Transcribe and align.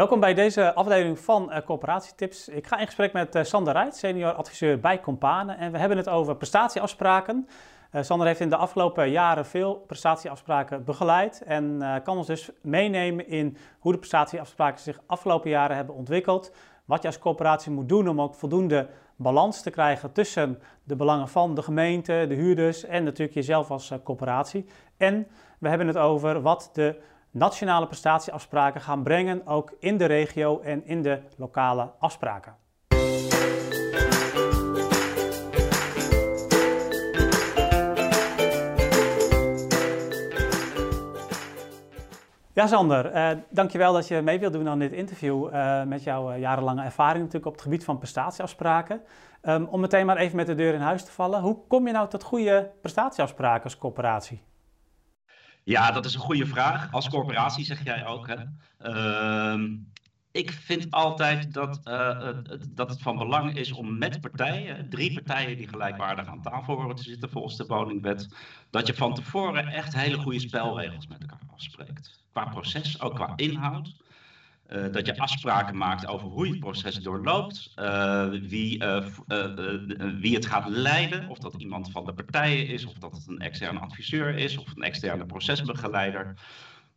Welkom 0.00 0.20
bij 0.20 0.34
deze 0.34 0.74
afdeling 0.74 1.18
van 1.18 1.50
uh, 1.50 1.58
Coöperatietips. 1.64 2.48
Ik 2.48 2.66
ga 2.66 2.78
in 2.78 2.86
gesprek 2.86 3.12
met 3.12 3.34
uh, 3.34 3.42
Sander 3.42 3.72
Rijt, 3.72 3.96
senior 3.96 4.32
adviseur 4.32 4.80
bij 4.80 5.00
Compane. 5.00 5.52
En 5.52 5.72
we 5.72 5.78
hebben 5.78 5.96
het 5.96 6.08
over 6.08 6.36
prestatieafspraken. 6.36 7.48
Uh, 7.92 8.02
Sander 8.02 8.26
heeft 8.26 8.40
in 8.40 8.48
de 8.48 8.56
afgelopen 8.56 9.10
jaren 9.10 9.46
veel 9.46 9.74
prestatieafspraken 9.74 10.84
begeleid. 10.84 11.42
En 11.42 11.82
kan 12.04 12.16
ons 12.16 12.26
dus 12.26 12.50
meenemen 12.60 13.28
in 13.28 13.56
hoe 13.78 13.92
de 13.92 13.98
prestatieafspraken 13.98 14.80
zich 14.80 15.00
afgelopen 15.06 15.50
jaren 15.50 15.76
hebben 15.76 15.94
ontwikkeld. 15.94 16.52
Wat 16.84 17.02
je 17.02 17.08
als 17.08 17.18
coöperatie 17.18 17.72
moet 17.72 17.88
doen 17.88 18.08
om 18.08 18.20
ook 18.20 18.34
voldoende 18.34 18.88
balans 19.16 19.62
te 19.62 19.70
krijgen 19.70 20.12
tussen 20.12 20.58
de 20.84 20.96
belangen 20.96 21.28
van 21.28 21.54
de 21.54 21.62
gemeente, 21.62 22.24
de 22.28 22.34
huurders 22.34 22.84
en 22.84 23.04
natuurlijk 23.04 23.34
jezelf 23.34 23.70
als 23.70 23.92
coöperatie. 24.04 24.66
En 24.96 25.26
we 25.58 25.68
hebben 25.68 25.86
het 25.86 25.96
over 25.96 26.42
wat 26.42 26.70
de 26.72 27.00
nationale 27.30 27.86
prestatieafspraken 27.86 28.80
gaan 28.80 29.02
brengen, 29.02 29.46
ook 29.46 29.72
in 29.78 29.96
de 29.96 30.04
regio 30.04 30.60
en 30.60 30.86
in 30.86 31.02
de 31.02 31.22
lokale 31.36 31.90
afspraken. 31.98 32.54
Ja, 42.52 42.66
Sander, 42.66 43.14
uh, 43.14 43.30
dankjewel 43.50 43.92
dat 43.92 44.08
je 44.08 44.20
mee 44.20 44.38
wilt 44.38 44.52
doen 44.52 44.68
aan 44.68 44.78
dit 44.78 44.92
interview 44.92 45.46
uh, 45.52 45.82
met 45.82 46.02
jouw 46.02 46.32
uh, 46.32 46.38
jarenlange 46.38 46.82
ervaring 46.82 47.18
natuurlijk 47.18 47.46
op 47.46 47.52
het 47.52 47.62
gebied 47.62 47.84
van 47.84 47.98
prestatieafspraken. 47.98 49.02
Um, 49.42 49.64
om 49.64 49.80
meteen 49.80 50.06
maar 50.06 50.16
even 50.16 50.36
met 50.36 50.46
de 50.46 50.54
deur 50.54 50.74
in 50.74 50.80
huis 50.80 51.04
te 51.04 51.12
vallen, 51.12 51.40
hoe 51.40 51.58
kom 51.68 51.86
je 51.86 51.92
nou 51.92 52.08
tot 52.08 52.22
goede 52.22 52.70
prestatieafspraken 52.80 53.64
als 53.64 53.78
coöperatie? 53.78 54.42
Ja, 55.64 55.92
dat 55.92 56.04
is 56.04 56.14
een 56.14 56.20
goede 56.20 56.46
vraag. 56.46 56.92
Als 56.92 57.08
corporatie 57.08 57.64
zeg 57.64 57.84
jij 57.84 58.06
ook. 58.06 58.28
Hè? 58.28 58.36
Uh, 58.82 59.70
ik 60.32 60.50
vind 60.50 60.90
altijd 60.90 61.52
dat, 61.52 61.80
uh, 61.84 62.28
dat 62.68 62.90
het 62.90 63.02
van 63.02 63.16
belang 63.18 63.56
is 63.56 63.72
om 63.72 63.98
met 63.98 64.20
partijen, 64.20 64.88
drie 64.88 65.12
partijen 65.12 65.56
die 65.56 65.68
gelijkwaardig 65.68 66.26
aan 66.26 66.42
tafel 66.42 66.74
horen 66.74 66.96
te 66.96 67.02
zitten 67.02 67.30
volgens 67.30 67.56
de 67.56 67.66
woningwet, 67.66 68.28
dat 68.70 68.86
je 68.86 68.94
van 68.94 69.14
tevoren 69.14 69.68
echt 69.68 69.94
hele 69.94 70.16
goede 70.16 70.40
spelregels 70.40 71.06
met 71.06 71.20
elkaar 71.20 71.40
afspreekt. 71.52 72.18
Qua 72.32 72.44
proces, 72.44 73.00
ook 73.00 73.14
qua 73.14 73.32
inhoud. 73.36 73.94
Uh, 74.72 74.92
dat 74.92 75.06
je 75.06 75.18
afspraken 75.18 75.76
maakt 75.76 76.06
over 76.06 76.28
hoe 76.28 76.46
je 76.46 76.50
het 76.50 76.60
proces 76.60 76.94
doorloopt, 76.94 77.72
uh, 77.76 78.28
wie, 78.28 78.82
uh, 78.82 79.04
wie 80.20 80.34
het 80.34 80.46
gaat 80.46 80.68
leiden, 80.68 81.28
of 81.28 81.38
dat 81.38 81.54
iemand 81.54 81.90
van 81.90 82.04
de 82.04 82.12
partijen 82.12 82.66
is, 82.66 82.86
of 82.86 82.92
dat 82.92 83.12
het 83.12 83.26
een 83.26 83.38
externe 83.38 83.80
adviseur 83.80 84.34
is, 84.34 84.58
of 84.58 84.76
een 84.76 84.82
externe 84.82 85.26
procesbegeleider. 85.26 86.34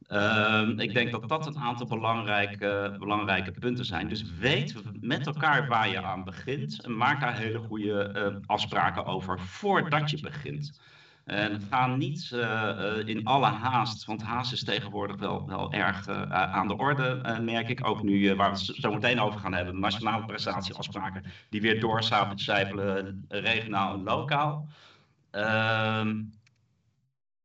Ehm, 0.07 0.79
ik 0.79 0.93
denk 0.93 1.11
dat 1.11 1.29
dat 1.29 1.45
een 1.45 1.57
aantal 1.57 1.87
belangrijke, 1.87 2.95
belangrijke 2.99 3.51
punten 3.51 3.85
zijn. 3.85 4.07
Dus 4.07 4.23
weet 4.39 4.75
met 5.01 5.27
elkaar 5.27 5.67
waar 5.67 5.89
je 5.89 6.01
aan 6.01 6.23
begint 6.23 6.81
en 6.81 6.97
maak 6.97 7.21
daar 7.21 7.37
hele 7.37 7.59
goede 7.59 8.41
afspraken 8.45 9.05
over 9.05 9.39
voordat 9.39 10.09
je 10.09 10.19
begint. 10.19 10.79
En 11.25 11.61
ga 11.69 11.87
niet 11.87 12.31
uh, 12.33 12.97
in 13.05 13.25
alle 13.25 13.45
haast, 13.45 14.05
want 14.05 14.23
haast 14.23 14.51
is 14.51 14.63
tegenwoordig 14.63 15.15
wel, 15.15 15.47
wel 15.47 15.73
erg 15.73 16.07
aan 16.29 16.67
de 16.67 16.77
orde, 16.77 17.39
merk 17.41 17.69
ik. 17.69 17.87
Ook 17.87 18.03
nu, 18.03 18.35
waar 18.35 18.51
we 18.51 18.57
het 18.57 18.75
zo 18.81 18.93
meteen 18.93 19.19
over 19.19 19.39
gaan 19.39 19.53
hebben, 19.53 19.79
nationale 19.79 20.25
prestatieafspraken, 20.25 21.23
die 21.49 21.61
weer 21.61 21.79
doorcijpelen, 21.79 23.25
regionaal 23.27 23.93
en 23.93 24.03
lokaal. 24.03 24.67
Ehm, 25.31 26.21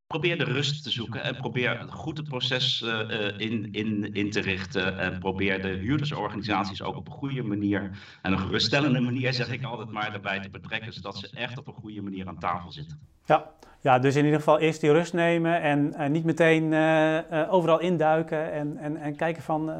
probeer 0.09 0.39
de 0.39 0.45
rust 0.45 0.83
te 0.83 0.91
zoeken 0.91 1.23
en 1.23 1.37
probeer 1.37 1.87
goed 1.91 2.17
het 2.17 2.28
proces 2.28 2.83
uh, 2.83 3.01
in, 3.37 3.69
in, 3.73 4.14
in 4.14 4.31
te 4.31 4.41
richten. 4.41 4.98
En 4.98 5.19
probeer 5.19 5.62
de 5.62 5.69
huurdersorganisaties 5.69 6.83
ook 6.83 6.97
op 6.97 7.06
een 7.06 7.12
goede 7.12 7.42
manier 7.42 7.91
en 8.23 8.33
een 8.33 8.39
geruststellende 8.39 9.01
manier, 9.01 9.33
zeg 9.33 9.53
ik 9.53 9.64
altijd 9.64 9.91
maar, 9.91 10.12
erbij 10.12 10.41
te 10.41 10.51
betrekken, 10.51 10.92
zodat 10.92 11.17
ze 11.17 11.31
echt 11.34 11.59
op 11.59 11.67
een 11.67 11.73
goede 11.73 12.03
manier 12.03 12.29
aan 12.29 12.39
tafel 12.39 12.73
zitten. 12.73 12.98
Ja, 13.24 13.51
ja 13.80 13.98
dus 13.98 14.17
in 14.17 14.24
ieder 14.24 14.39
geval 14.39 14.58
eerst 14.58 14.80
die 14.80 14.92
rust 14.92 15.13
nemen 15.13 15.63
en 15.95 16.13
niet 16.13 16.24
meteen 16.24 16.73
uh, 16.73 17.18
overal 17.51 17.80
induiken 17.80 18.52
en, 18.52 18.77
en, 18.77 18.97
en 18.97 19.17
kijken 19.17 19.42
van 19.42 19.73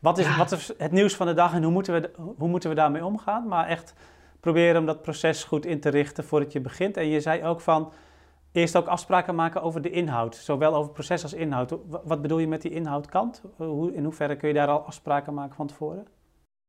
wat, 0.00 0.18
is, 0.18 0.26
ja. 0.26 0.36
wat 0.36 0.52
is 0.52 0.72
het 0.78 0.92
nieuws 0.92 1.14
van 1.14 1.26
de 1.26 1.34
dag 1.34 1.54
en 1.54 1.62
hoe 1.62 1.72
moeten, 1.72 2.00
we, 2.00 2.10
hoe 2.36 2.48
moeten 2.48 2.68
we 2.68 2.76
daarmee 2.76 3.04
omgaan. 3.04 3.48
Maar 3.48 3.66
echt 3.66 3.94
proberen 4.40 4.80
om 4.80 4.86
dat 4.86 5.02
proces 5.02 5.44
goed 5.44 5.66
in 5.66 5.80
te 5.80 5.88
richten 5.88 6.24
voordat 6.24 6.52
je 6.52 6.60
begint. 6.60 6.96
En 6.96 7.08
je 7.08 7.20
zei 7.20 7.44
ook 7.44 7.60
van 7.60 7.92
eerst 8.54 8.76
ook 8.76 8.86
afspraken 8.86 9.34
maken 9.34 9.62
over 9.62 9.82
de 9.82 9.90
inhoud, 9.90 10.36
zowel 10.36 10.74
over 10.74 10.92
proces 10.92 11.22
als 11.22 11.32
inhoud. 11.32 11.74
Wat 12.04 12.22
bedoel 12.22 12.38
je 12.38 12.48
met 12.48 12.62
die 12.62 12.70
inhoudkant? 12.70 13.42
Hoe, 13.56 13.94
in 13.94 14.04
hoeverre 14.04 14.36
kun 14.36 14.48
je 14.48 14.54
daar 14.54 14.68
al 14.68 14.86
afspraken 14.86 15.34
maken 15.34 15.56
van 15.56 15.66
tevoren? 15.66 16.06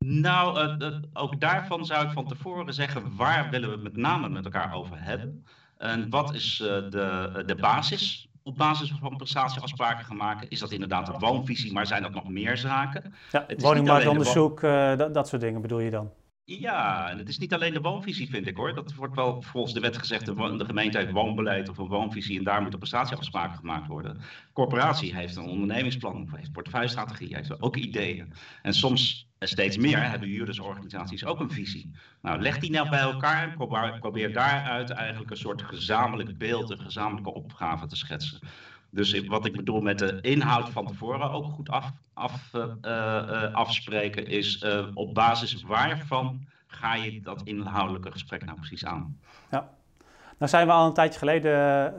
Nou, 0.05 0.77
uh, 0.79 0.97
ook 1.13 1.39
daarvan 1.39 1.85
zou 1.85 2.05
ik 2.05 2.11
van 2.11 2.27
tevoren 2.27 2.73
zeggen, 2.73 3.15
waar 3.15 3.49
willen 3.49 3.69
we 3.69 3.75
het 3.75 3.83
met 3.83 3.97
name 3.97 4.29
met 4.29 4.45
elkaar 4.45 4.73
over 4.73 5.03
hebben? 5.03 5.45
En 5.77 6.09
wat 6.09 6.33
is 6.33 6.59
uh, 6.59 6.67
de, 6.67 7.43
de 7.45 7.55
basis? 7.55 8.29
Op 8.43 8.57
basis 8.57 8.93
van 8.99 9.17
prestatieafspraken 9.17 10.05
gaan 10.05 10.17
maken. 10.17 10.49
Is 10.49 10.59
dat 10.59 10.71
inderdaad 10.71 11.07
een 11.07 11.19
woonvisie, 11.19 11.73
maar 11.73 11.85
zijn 11.85 12.01
dat 12.01 12.13
nog 12.13 12.29
meer 12.29 12.57
zaken? 12.57 13.13
Ja, 13.31 13.45
woningmarktonderzoek, 13.57 14.61
dat, 14.61 15.13
dat 15.13 15.27
soort 15.27 15.41
dingen 15.41 15.61
bedoel 15.61 15.79
je 15.79 15.91
dan? 15.91 16.11
Ja, 16.47 17.09
en 17.09 17.17
het 17.17 17.29
is 17.29 17.37
niet 17.37 17.53
alleen 17.53 17.73
de 17.73 17.81
woonvisie, 17.81 18.29
vind 18.29 18.47
ik 18.47 18.57
hoor. 18.57 18.73
Dat 18.73 18.93
wordt 18.93 19.15
wel 19.15 19.41
volgens 19.41 19.73
de 19.73 19.79
wet 19.79 19.97
gezegd, 19.97 20.25
de, 20.25 20.65
gemeente 20.65 20.97
heeft 20.97 21.11
woonbeleid 21.11 21.69
of 21.69 21.77
een 21.77 21.87
woonvisie 21.87 22.37
en 22.37 22.43
daar 22.43 22.61
moeten 22.61 22.79
prestatieafspraken 22.79 23.57
gemaakt 23.57 23.87
worden. 23.87 24.13
De 24.13 24.53
corporatie 24.53 25.15
heeft 25.15 25.35
een 25.35 25.47
ondernemingsplan, 25.47 26.29
heeft 26.35 26.51
portefeuillestrategie, 26.51 27.35
heeft 27.35 27.61
ook 27.61 27.75
ideeën. 27.75 28.33
En 28.61 28.73
soms, 28.73 29.29
steeds 29.39 29.77
meer, 29.77 30.09
hebben 30.09 30.29
huurdersorganisaties 30.29 31.25
ook 31.25 31.39
een 31.39 31.51
visie. 31.51 31.91
Nou, 32.21 32.41
leg 32.41 32.59
die 32.59 32.71
nou 32.71 32.89
bij 32.89 32.99
elkaar 32.99 33.43
en 33.43 33.55
probeer, 33.55 33.99
probeer 33.99 34.33
daaruit 34.33 34.89
eigenlijk 34.89 35.31
een 35.31 35.37
soort 35.37 35.61
gezamenlijk 35.61 36.37
beeld, 36.37 36.69
een 36.69 36.79
gezamenlijke 36.79 37.33
opgave 37.33 37.87
te 37.87 37.95
schetsen. 37.95 38.39
Dus 38.95 39.25
wat 39.27 39.45
ik 39.45 39.55
bedoel 39.55 39.81
met 39.81 39.99
de 39.99 40.21
inhoud 40.21 40.69
van 40.69 40.85
tevoren 40.85 41.31
ook 41.31 41.45
goed 41.45 41.69
af, 41.69 41.91
af, 42.13 42.51
uh, 42.53 42.65
uh, 42.81 43.53
afspreken, 43.53 44.27
is 44.27 44.63
uh, 44.63 44.87
op 44.93 45.13
basis 45.13 45.63
waarvan 45.63 46.47
ga 46.67 46.95
je 46.95 47.21
dat 47.21 47.41
inhoudelijke 47.43 48.11
gesprek 48.11 48.45
nou 48.45 48.57
precies 48.57 48.85
aan? 48.85 49.19
Ja. 49.51 49.69
Nou 50.37 50.51
zijn 50.51 50.67
we 50.67 50.73
al 50.73 50.85
een 50.85 50.93
tijdje 50.93 51.19
geleden, 51.19 51.51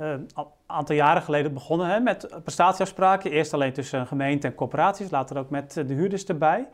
een 0.02 0.28
aantal 0.66 0.96
jaren 0.96 1.22
geleden 1.22 1.52
begonnen 1.52 1.88
hè, 1.88 2.00
met 2.00 2.40
prestatieafspraken. 2.42 3.30
Eerst 3.30 3.54
alleen 3.54 3.72
tussen 3.72 4.06
gemeente 4.06 4.46
en 4.46 4.54
corporaties, 4.54 5.10
later 5.10 5.38
ook 5.38 5.50
met 5.50 5.72
de 5.72 5.94
huurders 5.94 6.24
erbij. 6.24 6.68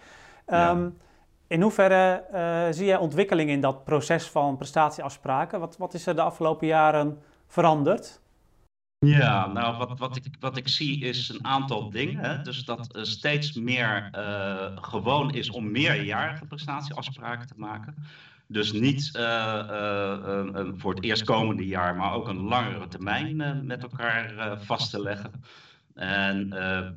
Ja. 0.46 0.70
Um, 0.70 0.98
in 1.46 1.62
hoeverre 1.62 2.24
zie 2.70 2.86
jij 2.86 2.96
ontwikkeling 2.96 3.50
in 3.50 3.60
dat 3.60 3.84
proces 3.84 4.30
van 4.30 4.56
prestatieafspraken? 4.56 5.60
Wat, 5.60 5.76
wat 5.76 5.94
is 5.94 6.06
er 6.06 6.14
de 6.14 6.22
afgelopen 6.22 6.66
jaren 6.66 7.22
veranderd? 7.46 8.21
Ja, 9.04 9.46
nou 9.46 9.76
wat, 9.76 9.98
wat, 9.98 10.16
ik, 10.16 10.24
wat 10.40 10.56
ik 10.56 10.68
zie 10.68 11.00
is 11.00 11.28
een 11.28 11.46
aantal 11.46 11.90
dingen. 11.90 12.24
Hè? 12.24 12.42
Dus 12.42 12.64
dat 12.64 12.96
uh, 12.96 13.02
steeds 13.02 13.52
meer 13.52 14.10
uh, 14.14 14.66
gewoon 14.74 15.30
is 15.30 15.50
om 15.50 15.70
meerjarige 15.70 16.46
prestatieafspraken 16.46 17.46
te 17.46 17.54
maken. 17.56 17.94
Dus 18.46 18.72
niet 18.72 19.10
uh, 19.16 20.68
voor 20.76 20.94
het 20.94 21.04
eerstkomende 21.04 21.66
jaar, 21.66 21.96
maar 21.96 22.12
ook 22.12 22.28
een 22.28 22.40
langere 22.40 22.88
termijn 22.88 23.66
met 23.66 23.82
elkaar 23.82 24.58
vast 24.60 24.90
te 24.90 25.02
leggen. 25.02 25.30
En 25.94 26.48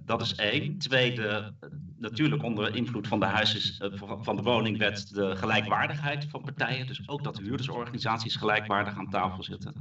dat 0.06 0.22
is 0.22 0.36
één. 0.36 0.78
Tweede, 0.78 1.54
natuurlijk 1.98 2.44
onder 2.44 2.76
invloed 2.76 3.08
van 3.08 3.20
de, 3.20 3.26
huises, 3.26 3.82
van 4.22 4.36
de 4.36 4.42
woningwet 4.42 5.14
de 5.14 5.36
gelijkwaardigheid 5.36 6.28
van 6.30 6.42
partijen. 6.42 6.88
Dus 6.88 7.08
ook 7.08 7.24
dat 7.24 7.36
de 7.36 7.44
huurdersorganisaties 7.44 8.36
gelijkwaardig 8.36 8.98
aan 8.98 9.10
tafel 9.10 9.44
zitten. 9.44 9.74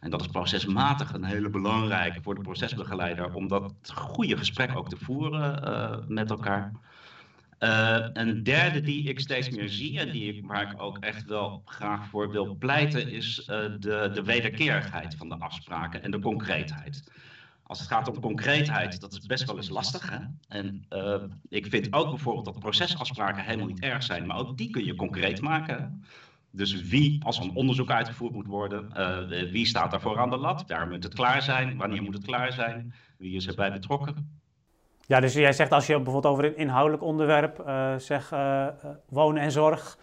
En 0.00 0.10
dat 0.10 0.20
is 0.20 0.26
procesmatig 0.26 1.12
een 1.12 1.24
hele 1.24 1.50
belangrijke 1.50 2.22
voor 2.22 2.34
de 2.34 2.40
procesbegeleider 2.40 3.34
om 3.34 3.48
dat 3.48 3.74
goede 3.94 4.36
gesprek 4.36 4.76
ook 4.76 4.88
te 4.88 4.96
voeren 4.96 6.04
met 6.08 6.30
elkaar. 6.30 6.72
Een 8.12 8.42
derde 8.42 8.80
die 8.80 9.08
ik 9.08 9.20
steeds 9.20 9.50
meer 9.50 9.68
zie 9.68 9.98
en 9.98 10.10
die 10.10 10.34
ik, 10.34 10.46
waar 10.46 10.72
ik 10.72 10.82
ook 10.82 10.98
echt 10.98 11.24
wel 11.24 11.62
graag 11.64 12.06
voor 12.06 12.30
wil 12.30 12.54
pleiten, 12.54 13.10
is 13.10 13.44
de, 13.44 14.10
de 14.14 14.22
wederkerigheid 14.24 15.14
van 15.14 15.28
de 15.28 15.38
afspraken 15.38 16.02
en 16.02 16.10
de 16.10 16.20
concreetheid. 16.20 17.10
Als 17.66 17.78
het 17.78 17.88
gaat 17.88 18.08
om 18.08 18.20
concreetheid, 18.20 19.00
dat 19.00 19.12
is 19.12 19.20
best 19.20 19.44
wel 19.44 19.56
eens 19.56 19.68
lastig. 19.68 20.10
Hè? 20.10 20.18
En 20.48 20.86
uh, 20.90 21.22
ik 21.48 21.66
vind 21.66 21.92
ook 21.92 22.10
bijvoorbeeld 22.10 22.44
dat 22.44 22.58
procesafspraken 22.58 23.44
helemaal 23.44 23.66
niet 23.66 23.80
erg 23.80 24.02
zijn, 24.02 24.26
maar 24.26 24.38
ook 24.38 24.56
die 24.58 24.70
kun 24.70 24.84
je 24.84 24.94
concreet 24.94 25.40
maken. 25.40 26.04
Dus 26.50 26.82
wie, 26.82 27.24
als 27.24 27.38
een 27.38 27.54
onderzoek 27.54 27.90
uitgevoerd 27.90 28.32
moet 28.32 28.46
worden, 28.46 28.90
uh, 28.96 29.50
wie 29.50 29.66
staat 29.66 29.90
daarvoor 29.90 30.18
aan 30.18 30.30
de 30.30 30.36
lat? 30.36 30.64
Waar 30.66 30.88
moet 30.88 31.02
het 31.02 31.14
klaar 31.14 31.42
zijn? 31.42 31.76
Wanneer 31.76 32.02
moet 32.02 32.14
het 32.14 32.24
klaar 32.24 32.52
zijn? 32.52 32.94
Wie 33.18 33.36
is 33.36 33.46
erbij 33.46 33.72
betrokken? 33.72 34.40
Ja, 35.06 35.20
dus 35.20 35.34
jij 35.34 35.52
zegt 35.52 35.72
als 35.72 35.86
je 35.86 35.94
bijvoorbeeld 35.94 36.32
over 36.32 36.44
een 36.44 36.56
inhoudelijk 36.56 37.02
onderwerp, 37.02 37.64
uh, 37.66 37.96
zeg 37.96 38.32
uh, 38.32 38.66
wonen 39.08 39.42
en 39.42 39.52
zorg, 39.52 39.98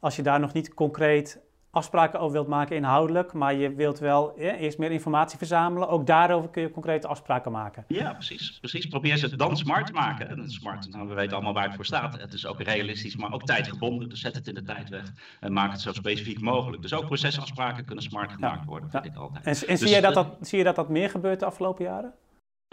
als 0.00 0.16
je 0.16 0.22
daar 0.22 0.40
nog 0.40 0.52
niet 0.52 0.74
concreet 0.74 1.40
afspraken 1.70 2.20
over 2.20 2.32
wilt 2.32 2.48
maken 2.48 2.76
inhoudelijk, 2.76 3.32
maar 3.32 3.54
je 3.54 3.74
wilt 3.74 3.98
wel 3.98 4.38
eerst 4.38 4.78
meer 4.78 4.90
informatie 4.90 5.38
verzamelen. 5.38 5.88
Ook 5.88 6.06
daarover 6.06 6.50
kun 6.50 6.62
je 6.62 6.70
concrete 6.70 7.06
afspraken 7.06 7.52
maken. 7.52 7.84
Ja, 7.88 8.12
precies. 8.12 8.58
precies. 8.58 8.86
Probeer 8.86 9.16
ze 9.16 9.36
dan 9.36 9.56
smart 9.56 9.86
te 9.86 9.92
maken. 9.92 10.28
En 10.28 10.50
smart, 10.50 10.88
nou, 10.90 11.08
we 11.08 11.14
weten 11.14 11.32
allemaal 11.32 11.54
waar 11.54 11.66
het 11.66 11.74
voor 11.74 11.84
staat. 11.84 12.20
Het 12.20 12.32
is 12.32 12.46
ook 12.46 12.62
realistisch, 12.62 13.16
maar 13.16 13.32
ook 13.32 13.44
tijdgebonden. 13.44 14.08
Dus 14.08 14.20
zet 14.20 14.34
het 14.34 14.48
in 14.48 14.54
de 14.54 14.62
tijd 14.62 14.88
weg 14.88 15.12
en 15.40 15.52
maak 15.52 15.70
het 15.70 15.80
zo 15.80 15.92
specifiek 15.92 16.40
mogelijk. 16.40 16.82
Dus 16.82 16.94
ook 16.94 17.06
procesafspraken 17.06 17.84
kunnen 17.84 18.04
smart 18.04 18.32
gemaakt 18.32 18.64
worden, 18.64 18.90
vind 18.90 19.04
ik 19.04 19.14
altijd. 19.14 19.44
En, 19.44 19.50
en 19.50 19.56
zie, 19.56 19.86
dus, 19.86 19.94
je 19.94 20.00
dat, 20.00 20.14
dat, 20.14 20.36
zie 20.40 20.58
je 20.58 20.64
dat 20.64 20.76
dat 20.76 20.88
meer 20.88 21.10
gebeurt 21.10 21.40
de 21.40 21.46
afgelopen 21.46 21.84
jaren? 21.84 22.14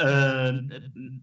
Uh, 0.01 0.49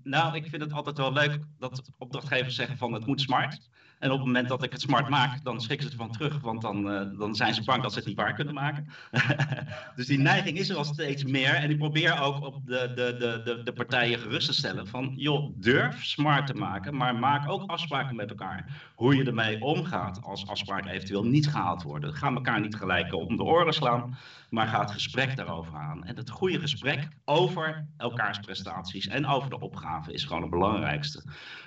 nou, 0.02 0.36
ik 0.36 0.46
vind 0.46 0.62
het 0.62 0.72
altijd 0.72 0.98
wel 0.98 1.12
leuk 1.12 1.38
dat 1.58 1.90
opdrachtgevers 1.98 2.54
zeggen 2.54 2.76
van 2.76 2.92
het 2.92 3.06
moet 3.06 3.20
smart. 3.20 3.70
En 4.02 4.10
op 4.10 4.16
het 4.16 4.26
moment 4.26 4.48
dat 4.48 4.62
ik 4.62 4.72
het 4.72 4.80
smart 4.80 5.08
maak, 5.08 5.44
dan 5.44 5.60
schrikken 5.60 5.86
ze 5.86 5.92
ervan 5.92 6.12
terug, 6.12 6.40
want 6.40 6.62
dan, 6.62 6.92
uh, 6.92 7.18
dan 7.18 7.34
zijn 7.34 7.54
ze 7.54 7.64
bang 7.64 7.82
dat 7.82 7.92
ze 7.92 7.98
het 7.98 8.06
niet 8.06 8.16
waar 8.16 8.34
kunnen 8.34 8.54
maken. 8.54 8.88
dus 9.96 10.06
die 10.06 10.18
neiging 10.18 10.58
is 10.58 10.68
er 10.68 10.76
al 10.76 10.84
steeds 10.84 11.24
meer. 11.24 11.54
En 11.54 11.70
ik 11.70 11.78
probeer 11.78 12.20
ook 12.20 12.44
op 12.44 12.66
de, 12.66 12.92
de, 12.94 13.16
de, 13.18 13.40
de, 13.44 13.62
de 13.62 13.72
partijen 13.72 14.18
gerust 14.18 14.46
te 14.46 14.52
stellen 14.52 14.86
van, 14.86 15.12
joh, 15.16 15.52
durf 15.56 16.04
smart 16.04 16.46
te 16.46 16.54
maken, 16.54 16.96
maar 16.96 17.14
maak 17.14 17.48
ook 17.48 17.70
afspraken 17.70 18.16
met 18.16 18.30
elkaar. 18.30 18.90
Hoe 18.94 19.16
je 19.16 19.24
ermee 19.24 19.60
omgaat 19.60 20.22
als 20.22 20.46
afspraken 20.46 20.90
eventueel 20.90 21.24
niet 21.24 21.48
gehaald 21.48 21.82
worden. 21.82 22.14
Ga 22.14 22.32
elkaar 22.32 22.60
niet 22.60 22.76
gelijk 22.76 23.14
om 23.14 23.36
de 23.36 23.42
oren 23.42 23.74
slaan, 23.74 24.18
maar 24.50 24.66
ga 24.66 24.80
het 24.80 24.90
gesprek 24.90 25.36
daarover 25.36 25.74
aan. 25.74 26.04
En 26.04 26.16
het 26.16 26.30
goede 26.30 26.60
gesprek 26.60 27.08
over 27.24 27.86
elkaars 27.96 28.38
prestaties 28.38 29.06
en 29.06 29.26
over 29.26 29.50
de 29.50 29.60
opgave 29.60 30.12
is 30.12 30.24
gewoon 30.24 30.42
het 30.42 30.50
belangrijkste. 30.50 31.22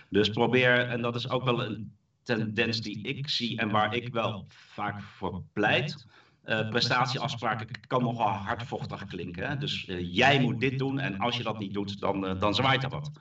Dus 0.09 0.29
probeer, 0.29 0.87
en 0.89 1.01
dat 1.01 1.15
is 1.15 1.29
ook 1.29 1.43
wel 1.43 1.65
een 1.65 1.93
tendens 2.25 2.81
die 2.81 3.01
ik 3.01 3.29
zie 3.29 3.59
en 3.59 3.69
waar 3.69 3.95
ik 3.95 4.13
wel 4.13 4.45
vaak 4.49 5.01
voor 5.01 5.43
pleit. 5.53 6.05
Uh, 6.45 6.69
prestatieafspraken 6.69 7.67
kan 7.87 8.01
nogal 8.01 8.27
hardvochtig 8.27 9.05
klinken. 9.05 9.47
Hè? 9.47 9.57
Dus 9.57 9.87
uh, 9.87 10.13
jij 10.15 10.39
moet 10.41 10.59
dit 10.59 10.79
doen 10.79 10.99
en 10.99 11.19
als 11.19 11.37
je 11.37 11.43
dat 11.43 11.59
niet 11.59 11.73
doet, 11.73 11.99
dan, 11.99 12.25
uh, 12.25 12.39
dan 12.39 12.55
zwaait 12.55 12.83
er 12.83 12.89
wat. 12.89 13.11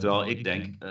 terwijl 0.00 0.26
ik 0.26 0.44
denk, 0.44 0.84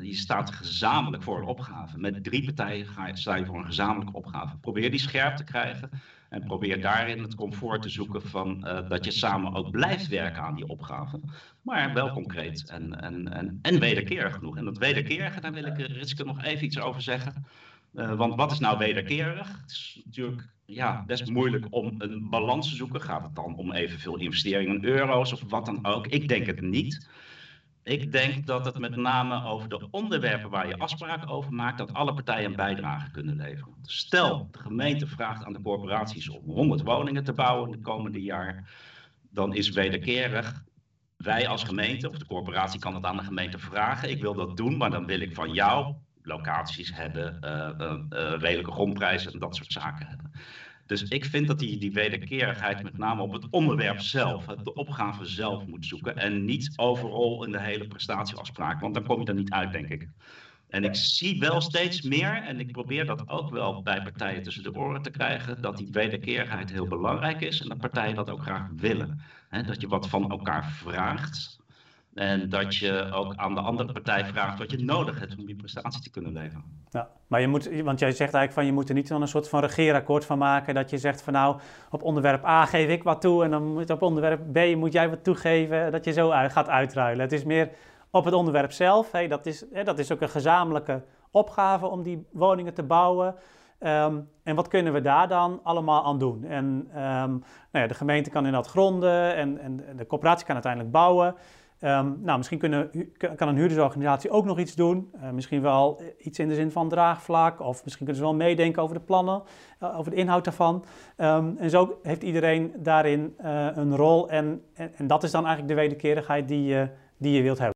je 0.00 0.14
staat 0.14 0.50
gezamenlijk 0.50 1.22
voor 1.22 1.38
een 1.38 1.46
opgave. 1.46 1.98
Met 1.98 2.24
drie 2.24 2.44
partijen 2.44 2.86
ga 2.86 3.06
je, 3.06 3.16
sta 3.16 3.34
je 3.34 3.46
voor 3.46 3.58
een 3.58 3.64
gezamenlijke 3.66 4.16
opgave. 4.16 4.56
Probeer 4.56 4.90
die 4.90 5.00
scherp 5.00 5.36
te 5.36 5.44
krijgen. 5.44 5.90
En 6.34 6.44
probeer 6.44 6.80
daarin 6.80 7.22
het 7.22 7.34
comfort 7.34 7.82
te 7.82 7.88
zoeken 7.88 8.22
van 8.22 8.64
uh, 8.64 8.88
dat 8.88 9.04
je 9.04 9.10
samen 9.10 9.54
ook 9.54 9.70
blijft 9.70 10.08
werken 10.08 10.42
aan 10.42 10.54
die 10.54 10.68
opgave. 10.68 11.20
Maar 11.62 11.94
wel 11.94 12.12
concreet 12.12 12.70
en, 12.70 13.00
en, 13.00 13.32
en, 13.32 13.58
en 13.62 13.78
wederkerig 13.78 14.34
genoeg. 14.34 14.56
En 14.56 14.64
dat 14.64 14.78
wederkerige, 14.78 15.40
daar 15.40 15.52
wil 15.52 15.64
ik 15.64 15.76
Ritske 15.76 16.24
nog 16.24 16.42
even 16.42 16.64
iets 16.64 16.78
over 16.78 17.02
zeggen. 17.02 17.46
Uh, 17.94 18.14
want 18.14 18.34
wat 18.34 18.52
is 18.52 18.58
nou 18.58 18.78
wederkerig? 18.78 19.48
Het 19.60 19.70
is 19.70 20.00
natuurlijk 20.04 20.48
ja, 20.64 21.04
best 21.06 21.30
moeilijk 21.30 21.66
om 21.70 21.94
een 21.98 22.28
balans 22.30 22.68
te 22.68 22.76
zoeken. 22.76 23.00
Gaat 23.00 23.22
het 23.22 23.34
dan 23.34 23.56
om 23.56 23.72
evenveel 23.72 24.18
investeringen 24.18 24.74
in 24.74 24.84
euro's 24.84 25.32
of 25.32 25.42
wat 25.48 25.66
dan 25.66 25.84
ook? 25.84 26.06
Ik 26.06 26.28
denk 26.28 26.46
het 26.46 26.60
niet. 26.60 27.08
Ik 27.84 28.12
denk 28.12 28.46
dat 28.46 28.64
het 28.64 28.78
met 28.78 28.96
name 28.96 29.44
over 29.44 29.68
de 29.68 29.88
onderwerpen 29.90 30.50
waar 30.50 30.68
je 30.68 30.78
afspraken 30.78 31.28
over 31.28 31.52
maakt, 31.52 31.78
dat 31.78 31.92
alle 31.92 32.14
partijen 32.14 32.44
een 32.44 32.56
bijdrage 32.56 33.10
kunnen 33.10 33.36
leveren. 33.36 33.74
Stel, 33.82 34.48
de 34.50 34.58
gemeente 34.58 35.06
vraagt 35.06 35.44
aan 35.44 35.52
de 35.52 35.62
corporaties 35.62 36.28
om 36.28 36.42
100 36.44 36.82
woningen 36.82 37.24
te 37.24 37.32
bouwen 37.32 37.70
in 37.70 37.76
de 37.76 37.82
komende 37.82 38.22
jaar, 38.22 38.70
dan 39.30 39.54
is 39.54 39.70
wederkerig 39.70 40.64
wij 41.16 41.48
als 41.48 41.64
gemeente, 41.64 42.08
of 42.08 42.18
de 42.18 42.26
corporatie 42.26 42.80
kan 42.80 42.94
het 42.94 43.04
aan 43.04 43.16
de 43.16 43.24
gemeente 43.24 43.58
vragen, 43.58 44.10
ik 44.10 44.20
wil 44.20 44.34
dat 44.34 44.56
doen, 44.56 44.76
maar 44.76 44.90
dan 44.90 45.06
wil 45.06 45.20
ik 45.20 45.34
van 45.34 45.52
jou 45.52 45.94
locaties 46.22 46.94
hebben, 46.94 47.38
uh, 47.44 48.20
uh, 48.20 48.34
redelijke 48.38 48.72
grondprijzen 48.72 49.32
en 49.32 49.38
dat 49.38 49.56
soort 49.56 49.72
zaken 49.72 50.06
hebben. 50.06 50.32
Dus 50.86 51.02
ik 51.02 51.24
vind 51.24 51.46
dat 51.46 51.58
die, 51.58 51.78
die 51.78 51.92
wederkerigheid 51.92 52.82
met 52.82 52.98
name 52.98 53.22
op 53.22 53.32
het 53.32 53.50
onderwerp 53.50 54.00
zelf, 54.00 54.44
de 54.44 54.74
opgave 54.74 55.24
zelf 55.24 55.66
moet 55.66 55.86
zoeken. 55.86 56.16
En 56.16 56.44
niet 56.44 56.72
overal 56.76 57.44
in 57.44 57.52
de 57.52 57.60
hele 57.60 57.86
prestatieafspraak, 57.86 58.80
want 58.80 58.94
dan 58.94 59.04
kom 59.04 59.20
je 59.20 59.26
er 59.26 59.34
niet 59.34 59.50
uit, 59.50 59.72
denk 59.72 59.88
ik. 59.88 60.08
En 60.68 60.84
ik 60.84 60.94
zie 60.94 61.38
wel 61.40 61.60
steeds 61.60 62.02
meer, 62.02 62.42
en 62.42 62.60
ik 62.60 62.72
probeer 62.72 63.06
dat 63.06 63.28
ook 63.28 63.50
wel 63.50 63.82
bij 63.82 64.02
partijen 64.02 64.42
tussen 64.42 64.62
de 64.62 64.74
oren 64.74 65.02
te 65.02 65.10
krijgen, 65.10 65.62
dat 65.62 65.76
die 65.76 65.88
wederkerigheid 65.90 66.70
heel 66.70 66.86
belangrijk 66.86 67.40
is 67.40 67.60
en 67.60 67.68
dat 67.68 67.78
partijen 67.78 68.14
dat 68.14 68.30
ook 68.30 68.42
graag 68.42 68.68
willen. 68.76 69.20
dat 69.50 69.80
je 69.80 69.88
wat 69.88 70.08
van 70.08 70.30
elkaar 70.30 70.70
vraagt, 70.70 71.58
en 72.14 72.48
dat 72.48 72.76
je 72.76 73.10
ook 73.12 73.32
aan 73.36 73.54
de 73.54 73.60
andere 73.60 73.92
partij 73.92 74.24
vraagt 74.24 74.58
wat 74.58 74.70
je 74.70 74.84
nodig 74.84 75.20
hebt 75.20 75.36
om 75.38 75.46
die 75.46 75.56
prestatie 75.56 76.02
te 76.02 76.10
kunnen 76.10 76.32
leveren. 76.32 76.64
Ja, 76.90 77.08
maar 77.26 77.40
je 77.40 77.48
moet, 77.48 77.82
want 77.82 77.98
jij 77.98 78.12
zegt 78.12 78.34
eigenlijk 78.34 78.52
van 78.52 78.66
je 78.66 78.72
moet 78.72 78.88
er 78.88 78.94
niet 78.94 79.08
dan 79.08 79.22
een 79.22 79.28
soort 79.28 79.48
van 79.48 79.60
regeerakkoord 79.60 80.24
van 80.24 80.38
maken. 80.38 80.74
Dat 80.74 80.90
je 80.90 80.98
zegt 80.98 81.22
van 81.22 81.32
nou, 81.32 81.60
op 81.90 82.02
onderwerp 82.02 82.44
A 82.44 82.64
geef 82.66 82.88
ik 82.88 83.02
wat 83.02 83.20
toe 83.20 83.44
en 83.44 83.50
dan 83.50 83.72
moet 83.72 83.90
op 83.90 84.02
onderwerp 84.02 84.52
B 84.52 84.76
moet 84.76 84.92
jij 84.92 85.10
wat 85.10 85.24
toegeven. 85.24 85.92
Dat 85.92 86.04
je 86.04 86.12
zo 86.12 86.30
uit, 86.30 86.52
gaat 86.52 86.68
uitruilen. 86.68 87.20
Het 87.20 87.32
is 87.32 87.44
meer 87.44 87.70
op 88.10 88.24
het 88.24 88.34
onderwerp 88.34 88.72
zelf. 88.72 89.12
Hey, 89.12 89.28
dat, 89.28 89.46
is, 89.46 89.64
hè, 89.72 89.84
dat 89.84 89.98
is 89.98 90.12
ook 90.12 90.20
een 90.20 90.28
gezamenlijke 90.28 91.02
opgave 91.30 91.86
om 91.86 92.02
die 92.02 92.26
woningen 92.32 92.74
te 92.74 92.82
bouwen. 92.82 93.34
Um, 93.80 94.28
en 94.42 94.54
wat 94.54 94.68
kunnen 94.68 94.92
we 94.92 95.00
daar 95.00 95.28
dan 95.28 95.60
allemaal 95.62 96.04
aan 96.04 96.18
doen? 96.18 96.44
En 96.44 96.64
um, 96.64 96.92
nou 96.92 97.44
ja, 97.72 97.86
de 97.86 97.94
gemeente 97.94 98.30
kan 98.30 98.46
in 98.46 98.52
dat 98.52 98.66
gronden 98.66 99.34
en, 99.34 99.58
en 99.58 99.96
de 99.96 100.06
coöperatie 100.06 100.44
kan 100.44 100.54
uiteindelijk 100.54 100.92
bouwen. 100.92 101.34
Um, 101.84 102.18
nou, 102.22 102.36
misschien 102.36 102.58
kunnen, 102.58 102.90
kan 103.36 103.48
een 103.48 103.56
huurdersorganisatie 103.56 104.30
ook 104.30 104.44
nog 104.44 104.58
iets 104.58 104.74
doen. 104.74 105.10
Uh, 105.14 105.30
misschien 105.30 105.60
wel 105.60 106.02
iets 106.18 106.38
in 106.38 106.48
de 106.48 106.54
zin 106.54 106.70
van 106.70 106.88
draagvlak. 106.88 107.60
Of 107.60 107.84
misschien 107.84 108.06
kunnen 108.06 108.22
ze 108.22 108.28
wel 108.28 108.38
meedenken 108.38 108.82
over 108.82 108.94
de 108.94 109.04
plannen, 109.04 109.42
uh, 109.82 109.98
over 109.98 110.10
de 110.10 110.16
inhoud 110.16 110.44
daarvan. 110.44 110.84
Um, 111.16 111.56
en 111.58 111.70
zo 111.70 111.98
heeft 112.02 112.22
iedereen 112.22 112.72
daarin 112.76 113.34
een 113.36 113.96
rol. 113.96 114.30
En, 114.30 114.62
en, 114.74 115.06
dat 115.06 115.22
is 115.22 115.30
dan 115.30 115.46
eigenlijk 115.46 115.74
de 115.74 115.80
wederkerigheid 115.80 116.48
die 116.48 116.64
je, 116.64 116.88
die 117.18 117.32
je 117.32 117.42
wilt 117.42 117.58
hebben. 117.58 117.74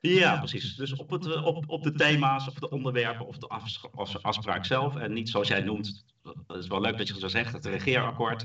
Ja, 0.00 0.38
precies. 0.38 0.76
Dus 0.76 0.96
op, 0.96 1.10
het, 1.10 1.42
op, 1.42 1.64
op 1.66 1.82
de 1.82 1.92
thema's 1.92 2.48
of 2.48 2.54
de 2.54 2.70
onderwerpen 2.70 3.26
of 3.26 3.38
de 3.38 3.48
afspraak 4.22 4.64
zelf. 4.64 4.96
En 4.96 5.12
niet 5.12 5.28
zoals 5.28 5.48
jij 5.48 5.60
noemt, 5.60 6.04
het 6.46 6.56
is 6.56 6.66
wel 6.66 6.80
leuk 6.80 6.98
dat 6.98 7.08
je 7.08 7.18
zo 7.18 7.28
zegt, 7.28 7.52
het 7.52 7.66
regeerakkoord 7.66 8.44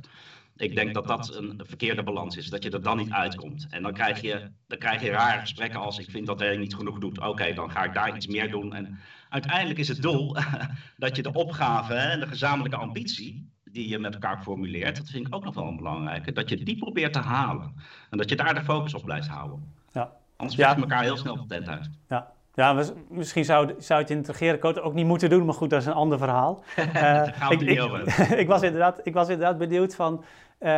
ik 0.59 0.75
denk 0.75 0.93
dat 0.93 1.07
dat 1.07 1.35
een 1.35 1.61
verkeerde 1.63 2.03
balans 2.03 2.37
is. 2.37 2.49
Dat 2.49 2.63
je 2.63 2.69
er 2.69 2.81
dan 2.81 2.97
niet 2.97 3.11
uitkomt. 3.11 3.67
En 3.69 3.83
dan 3.83 3.93
krijg 3.93 4.21
je, 4.21 4.51
dan 4.67 4.77
krijg 4.77 5.01
je 5.01 5.09
rare 5.09 5.39
gesprekken 5.39 5.79
als 5.79 5.99
ik 5.99 6.09
vind 6.09 6.27
dat 6.27 6.39
hij 6.39 6.57
niet 6.57 6.75
genoeg 6.75 6.99
doet. 6.99 7.19
Oké, 7.19 7.53
dan 7.53 7.71
ga 7.71 7.83
ik 7.83 7.93
daar 7.93 8.15
iets 8.15 8.27
meer 8.27 8.51
doen. 8.51 8.73
En 8.73 8.99
uiteindelijk 9.29 9.79
is 9.79 9.87
het 9.87 10.01
doel 10.01 10.35
dat 10.97 11.15
je 11.15 11.21
de 11.21 11.33
opgave 11.33 11.93
en 11.93 12.19
de 12.19 12.27
gezamenlijke 12.27 12.77
ambitie 12.77 13.49
die 13.63 13.87
je 13.87 13.99
met 13.99 14.13
elkaar 14.13 14.43
formuleert, 14.43 14.97
dat 14.97 15.09
vind 15.09 15.27
ik 15.27 15.35
ook 15.35 15.43
nog 15.43 15.55
wel 15.55 15.67
een 15.67 15.75
belangrijke, 15.75 16.31
dat 16.31 16.49
je 16.49 16.63
die 16.63 16.77
probeert 16.77 17.13
te 17.13 17.19
halen. 17.19 17.73
En 18.09 18.17
dat 18.17 18.29
je 18.29 18.35
daar 18.35 18.53
de 18.53 18.63
focus 18.63 18.93
op 18.93 19.03
blijft 19.03 19.27
houden. 19.27 19.73
Ja. 19.93 20.11
Anders 20.35 20.57
ja. 20.57 20.69
je 20.75 20.81
elkaar 20.81 21.03
heel 21.03 21.17
snel 21.17 21.35
de 21.35 21.45
tent 21.45 21.67
uit. 21.67 21.89
Ja, 22.09 22.31
ja, 22.53 22.83
misschien 23.09 23.45
zou, 23.45 23.73
zou 23.77 24.01
het 24.01 24.09
in 24.09 24.17
het 24.17 24.27
regeerakkoord 24.27 24.81
ook 24.81 24.93
niet 24.93 25.05
moeten 25.05 25.29
doen, 25.29 25.45
maar 25.45 25.53
goed, 25.53 25.69
dat 25.69 25.81
is 25.81 25.87
een 25.87 25.93
ander 25.93 26.17
verhaal. 26.17 26.63
Uh, 26.95 27.27
ik, 27.49 27.61
ik, 27.61 27.81
ik, 28.43 28.47
was 28.47 28.61
inderdaad, 28.61 28.99
ik 29.03 29.13
was 29.13 29.29
inderdaad 29.29 29.57
benieuwd 29.57 29.95
van, 29.95 30.23
uh, 30.59 30.69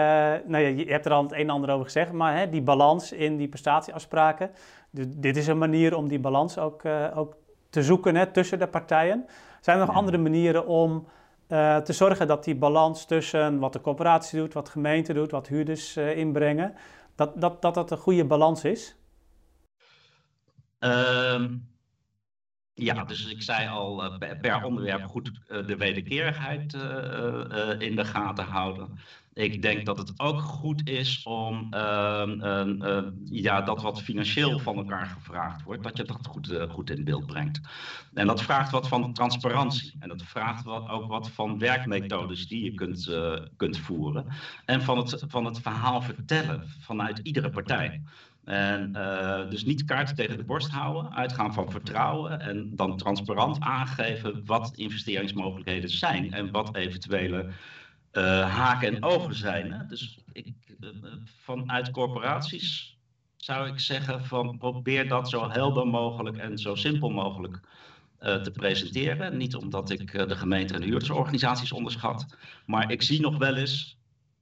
nou 0.45 0.57
ja, 0.57 0.67
je 0.67 0.85
hebt 0.85 1.05
er 1.05 1.11
al 1.11 1.23
het 1.23 1.31
een 1.31 1.37
en 1.37 1.49
ander 1.49 1.69
over 1.69 1.85
gezegd, 1.85 2.11
maar 2.11 2.37
hè, 2.37 2.49
die 2.49 2.61
balans 2.61 3.11
in 3.11 3.37
die 3.37 3.47
prestatieafspraken, 3.47 4.51
dit 5.07 5.37
is 5.37 5.47
een 5.47 5.57
manier 5.57 5.95
om 5.95 6.07
die 6.07 6.19
balans 6.19 6.57
ook, 6.57 6.83
uh, 6.83 7.07
ook 7.15 7.35
te 7.69 7.83
zoeken 7.83 8.15
hè, 8.15 8.25
tussen 8.25 8.59
de 8.59 8.67
partijen. 8.67 9.25
Zijn 9.61 9.79
er 9.79 9.85
nog 9.85 9.95
andere 9.95 10.17
manieren 10.17 10.67
om 10.67 11.07
te 11.83 11.93
zorgen 11.93 12.27
dat 12.27 12.43
die 12.43 12.55
balans 12.55 13.05
tussen 13.05 13.59
wat 13.59 13.73
de 13.73 13.81
coöperatie 13.81 14.39
doet, 14.39 14.53
wat 14.53 14.65
de 14.65 14.71
gemeente 14.71 15.13
doet, 15.13 15.31
wat 15.31 15.47
huurders 15.47 15.97
inbrengen, 15.97 16.73
dat, 17.15 17.41
dat, 17.41 17.61
dat 17.61 17.73
dat 17.73 17.91
een 17.91 17.97
goede 17.97 18.25
balans 18.25 18.63
is? 18.63 18.95
Um, 20.79 21.70
ja, 22.83 23.03
dus 23.03 23.25
ik 23.25 23.41
zei 23.41 23.67
al, 23.67 24.17
per 24.41 24.63
onderwerp 24.63 25.05
goed 25.05 25.31
de 25.47 25.75
wederkerigheid 25.77 26.73
in 27.79 27.95
de 27.95 28.05
gaten 28.05 28.45
houden. 28.45 28.99
Ik 29.33 29.61
denk 29.61 29.85
dat 29.85 29.97
het 29.97 30.13
ook 30.19 30.41
goed 30.41 30.89
is 30.89 31.23
om 31.23 31.67
uh, 31.73 32.23
uh, 32.37 33.03
ja, 33.25 33.61
dat 33.61 33.81
wat 33.81 34.01
financieel 34.01 34.59
van 34.59 34.77
elkaar 34.77 35.05
gevraagd 35.05 35.63
wordt, 35.63 35.83
dat 35.83 35.97
je 35.97 36.03
dat 36.03 36.27
goed, 36.27 36.57
goed 36.69 36.89
in 36.89 37.03
beeld 37.03 37.25
brengt. 37.25 37.61
En 38.13 38.27
dat 38.27 38.41
vraagt 38.41 38.71
wat 38.71 38.87
van 38.87 39.13
transparantie. 39.13 39.93
En 39.99 40.09
dat 40.09 40.23
vraagt 40.23 40.63
wat, 40.63 40.89
ook 40.89 41.07
wat 41.07 41.29
van 41.29 41.59
werkmethodes 41.59 42.47
die 42.47 42.63
je 42.63 42.73
kunt, 42.73 43.07
eh, 43.07 43.39
kunt 43.57 43.77
voeren. 43.77 44.25
En 44.65 44.81
van 44.81 44.97
het, 44.97 45.23
van 45.27 45.45
het 45.45 45.59
verhaal 45.59 46.01
vertellen 46.01 46.63
vanuit 46.79 47.19
iedere 47.19 47.49
partij. 47.49 48.01
En 48.43 48.91
uh, 48.95 49.49
dus 49.49 49.65
niet 49.65 49.85
kaarten 49.85 50.15
tegen 50.15 50.37
de 50.37 50.43
borst 50.43 50.69
houden, 50.69 51.13
uitgaan 51.13 51.53
van 51.53 51.71
vertrouwen 51.71 52.39
en 52.39 52.75
dan 52.75 52.97
transparant 52.97 53.59
aangeven 53.59 54.45
wat 54.45 54.71
investeringsmogelijkheden 54.75 55.89
zijn 55.89 56.33
en 56.33 56.51
wat 56.51 56.75
eventuele 56.75 57.49
uh, 58.13 58.55
haken 58.55 58.95
en 58.95 59.03
ogen 59.03 59.35
zijn. 59.35 59.71
Hè? 59.71 59.85
Dus 59.85 60.19
ik, 60.31 60.53
uh, 60.79 60.89
vanuit 61.41 61.91
corporaties 61.91 62.97
zou 63.37 63.67
ik 63.67 63.79
zeggen 63.79 64.25
van 64.25 64.57
probeer 64.57 65.07
dat 65.07 65.29
zo 65.29 65.49
helder 65.49 65.87
mogelijk 65.87 66.37
en 66.37 66.57
zo 66.57 66.75
simpel 66.75 67.09
mogelijk 67.09 67.59
te 68.19 68.51
presenteren. 68.53 69.37
Niet 69.37 69.55
omdat 69.55 69.89
ik 69.89 70.11
de 70.11 70.35
gemeente 70.35 70.73
en 70.73 70.83
huurdersorganisaties 70.83 71.71
onderschat, 71.71 72.25
maar 72.65 72.91
ik 72.91 73.01
zie 73.01 73.21
nog 73.21 73.37
wel 73.37 73.55
eens 73.55 74.00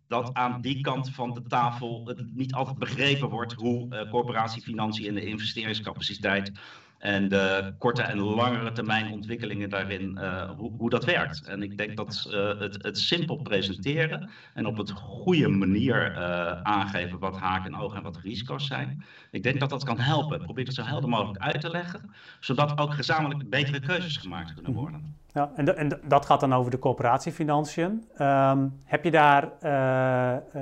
dat 0.10 0.34
aan 0.34 0.62
die 0.62 0.82
kant 0.82 1.10
van 1.10 1.34
de 1.34 1.44
tafel 1.44 2.02
het 2.06 2.36
niet 2.36 2.54
altijd 2.54 2.78
begrepen 2.78 3.30
wordt 3.30 3.54
hoe 3.54 4.08
corporatiefinanciën 4.10 5.08
en 5.08 5.14
de 5.14 5.26
investeringscapaciteit 5.26 6.52
en 7.00 7.30
de 7.30 7.74
korte 7.78 8.02
en 8.02 8.20
langere 8.20 8.72
termijn 8.72 9.12
ontwikkelingen 9.12 9.70
daarin, 9.70 10.18
uh, 10.18 10.50
hoe, 10.50 10.72
hoe, 10.78 10.90
dat 10.90 11.06
werkt. 11.06 11.44
En 11.44 11.64
ik 11.64 11.78
denk 11.78 11.98
dat 11.98 12.28
uh, 12.30 12.60
het, 12.60 12.84
het, 12.84 12.98
simpel 12.98 13.36
presenteren 13.36 14.30
en 14.54 14.66
op 14.66 14.78
het 14.78 14.92
goede 14.92 15.48
manier 15.48 16.16
aangeven 16.64 17.20
wat 17.20 17.38
haken 17.38 17.74
en 17.74 17.80
ogen 17.80 17.98
en 17.98 18.04
wat 18.04 18.18
risico's 18.18 18.68
zijn. 18.68 19.04
Ik 19.32 19.44
denk 19.44 19.60
dat 19.60 19.70
dat 19.70 19.84
kan 19.84 20.00
helpen. 20.00 20.42
Probeer 20.42 20.66
het 20.66 20.74
zo 20.74 20.84
helder 20.84 21.10
mogelijk 21.10 21.44
uit 21.44 21.62
te 21.62 21.70
leggen, 21.70 22.12
zodat 22.40 22.78
ook 22.78 22.94
gezamenlijk 22.94 23.50
betere 23.50 23.80
keuzes 23.80 24.18
gemaakt 24.18 24.54
kunnen 24.54 24.74
worden. 24.74 25.19
Ja, 25.34 25.52
en, 25.56 25.78
en 25.78 26.00
dat 26.04 26.26
gaat 26.26 26.40
dan 26.40 26.54
over 26.54 26.72
de 26.72 26.80
coöperatiefinanciën. 26.80 28.04
Um, 28.22 28.80
heb 28.86 29.04
je 29.04 29.12
daar, 29.12 29.50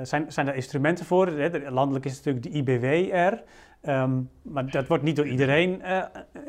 zijn, 0.02 0.32
zijn 0.32 0.48
er 0.48 0.54
instrumenten 0.54 1.04
voor? 1.04 1.30
Landelijk 1.68 2.04
is 2.04 2.16
natuurlijk 2.16 2.44
de 2.44 2.50
IBW 2.50 3.14
er. 3.14 3.42
Um, 3.82 4.30
maar 4.42 4.70
dat 4.70 4.86
wordt 4.86 5.02
niet 5.02 5.16
door 5.16 5.26
iedereen 5.26 5.82
uh, 5.84 6.02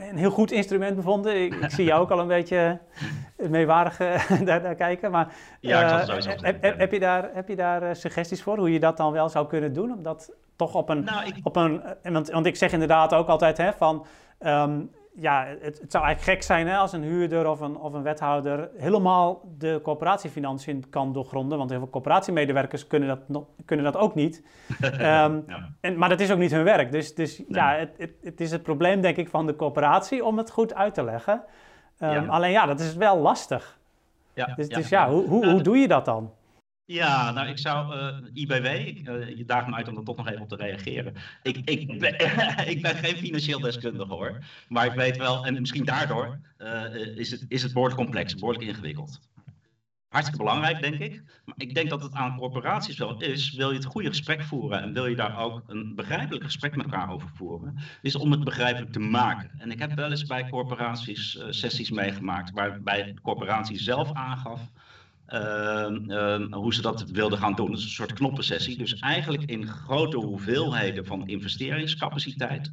een 0.10 0.18
heel 0.18 0.32
goed 0.32 0.52
instrument 0.52 0.96
bevonden. 0.96 1.44
Ik, 1.44 1.56
ik 1.56 1.70
zie 1.70 1.86
jou 1.86 2.02
ook 2.02 2.12
al 2.12 2.20
een 2.20 2.28
beetje 2.28 2.80
meewarig 3.36 4.00
uh, 4.00 4.32
daar, 4.46 4.62
daar, 4.62 4.76
kijken. 4.76 5.12
Maar 5.12 5.34
ja, 5.60 6.02
uh, 6.02 6.24
heb, 6.24 6.62
heb, 6.62 6.78
heb, 6.78 6.92
je 6.92 7.00
daar, 7.00 7.30
heb 7.34 7.48
je 7.48 7.56
daar 7.56 7.96
suggesties 7.96 8.44
voor 8.44 8.58
hoe 8.58 8.72
je 8.72 8.80
dat 8.80 8.98
dan 8.98 9.12
wel 9.12 9.30
zou 9.30 9.48
kunnen 9.48 9.74
doen? 9.74 9.92
Om 9.92 10.04
dat 10.04 10.32
toch 10.56 10.76
op 10.76 10.90
een. 10.90 11.04
Nou, 11.04 11.28
ik... 11.28 11.36
op 11.44 11.56
een 11.56 11.82
want, 12.04 12.30
want 12.30 12.46
ik 12.46 12.56
zeg 12.56 12.72
inderdaad 12.72 13.14
ook 13.14 13.28
altijd 13.28 13.58
hè, 13.58 13.74
van. 13.74 14.06
Um, 14.40 14.92
ja, 15.20 15.46
het, 15.46 15.80
het, 15.80 15.92
zou 15.92 16.04
eigenlijk 16.04 16.38
gek 16.38 16.48
zijn 16.48 16.68
hè, 16.68 16.78
als 16.78 16.94
een 16.94 17.04
huurder 17.04 17.50
of 17.50 17.60
een, 17.60 17.78
of 17.78 17.94
een 17.94 18.04
wethouder 18.04 18.70
helemaal 18.78 19.42
de 19.58 19.80
coöperatiefinanciën 19.84 20.90
kan 20.90 21.14
doorgronden. 21.14 21.58
Want 21.58 21.70
heel 21.70 21.80
veel 21.80 21.90
coöperatiemedewerkers 21.90 22.88
kunnen 22.88 23.20
dat, 23.28 23.44
kunnen 23.66 23.86
dat 23.86 23.98
ook 23.98 24.16
niet. 24.16 24.44
um, 24.82 25.46
en, 25.82 25.98
maar 25.98 26.10
dat 26.10 26.20
is 26.20 26.32
ook 26.32 26.38
niet 26.38 26.52
hun 26.52 26.64
werk. 26.64 26.92
Dus, 26.92 27.16
dus 27.16 27.44
ja, 27.48 27.76
het, 27.76 27.90
het, 27.98 28.12
het, 28.22 28.42
is 28.42 28.52
het 28.52 28.64
probleem 28.64 29.02
denk 29.02 29.18
ik 29.18 29.30
van 29.30 29.46
de 29.46 29.56
coöperatie 29.56 30.26
om 30.26 30.38
het 30.38 30.52
goed 30.52 30.74
uit 30.74 30.94
te 30.94 31.04
leggen. 31.04 31.42
Um, 32.00 32.30
Alleen 32.30 32.52
ja, 32.52 32.66
dat 32.66 32.80
is 32.80 32.96
wel 32.96 33.18
lastig. 33.18 33.78
Ja, 34.34 34.54
dus, 34.56 34.68
dus 34.68 34.90
ja, 34.90 35.10
hoe, 35.10 35.28
hoe, 35.28 35.50
hoe 35.50 35.62
doe 35.62 35.78
je 35.78 35.88
dat 35.88 36.06
dan? 36.06 36.32
Ja, 36.92 37.32
nou 37.32 37.48
ik 37.48 37.58
zou 37.58 37.96
eh, 37.96 38.18
IBW, 38.34 38.66
uh, 38.66 39.38
je 39.38 39.46
daagt 39.46 39.68
me 39.68 39.76
uit 39.76 39.88
om 39.88 39.98
er 39.98 40.04
toch 40.04 40.18
nog 40.18 40.30
even 40.30 40.42
op 40.42 40.50
te 40.50 40.56
reageren. 40.56 41.14
Ik, 41.44 41.58
ik, 41.70 42.00
ben, 42.00 42.14
ik 42.74 42.82
ben 42.82 42.96
geen 42.96 43.16
financieel 43.16 43.60
deskundige 43.60 44.14
hoor, 44.14 44.44
maar 44.68 44.86
ik 44.86 44.94
weet 44.94 45.18
wel, 45.18 45.46
en 45.46 45.60
misschien 45.60 45.86
daardoor 45.86 46.40
uh, 46.58 46.96
is, 46.96 47.32
het, 47.32 47.46
is 47.48 47.64
het 47.64 47.74
behoorlijk 47.74 48.02
complex, 48.02 48.36
behoorlijk 48.36 48.66
ingewikkeld. 48.66 49.20
Hartstikke 50.08 50.44
belangrijk, 50.44 50.82
denk 50.82 51.00
ik. 51.00 51.24
Maar 51.46 51.56
ik 51.58 51.74
denk 51.74 51.90
dat 51.90 52.04
het 52.04 52.14
aan 52.14 52.38
corporaties 52.38 52.98
wel 52.98 53.22
is, 53.22 53.54
wil 53.54 53.70
je 53.70 53.78
het 53.78 53.86
goede 53.86 54.10
gesprek 54.10 54.44
voeren 54.44 54.82
en 54.82 54.94
wil 54.94 55.06
je 55.06 55.16
daar 55.16 55.40
ook 55.40 55.64
een 55.68 55.96
begrijpelijk 55.96 56.44
gesprek 56.44 56.76
met 56.76 56.86
elkaar 56.86 57.12
over 57.12 57.30
voeren, 57.34 57.78
is 58.02 58.16
om 58.16 58.32
het 58.32 58.44
begrijpelijk 58.44 58.92
te 58.92 59.00
maken. 59.00 59.52
En 59.58 59.72
ik 59.72 59.80
heb 59.80 59.94
wel 59.94 60.10
eens 60.10 60.26
bij 60.26 60.50
corporaties 60.50 61.44
sessies 61.50 61.92
meegemaakt 61.92 62.52
waarbij 62.52 63.04
de 63.04 63.22
corporatie 63.22 63.80
zelf 63.80 64.14
aangaf 64.14 64.62
hoe 66.52 66.74
ze 66.74 66.82
dat 66.82 67.10
wilden 67.10 67.40
gaan 67.40 67.56
doen. 67.56 67.70
Dat 67.70 67.78
is 67.78 67.84
een 67.84 67.90
soort 67.90 68.14
knoppensessie. 68.14 68.78
Dus 68.78 69.00
eigenlijk 69.00 69.44
in 69.44 69.68
grote 69.68 70.18
hoeveelheden 70.18 71.06
van 71.06 71.28
investeringscapaciteit. 71.28 72.70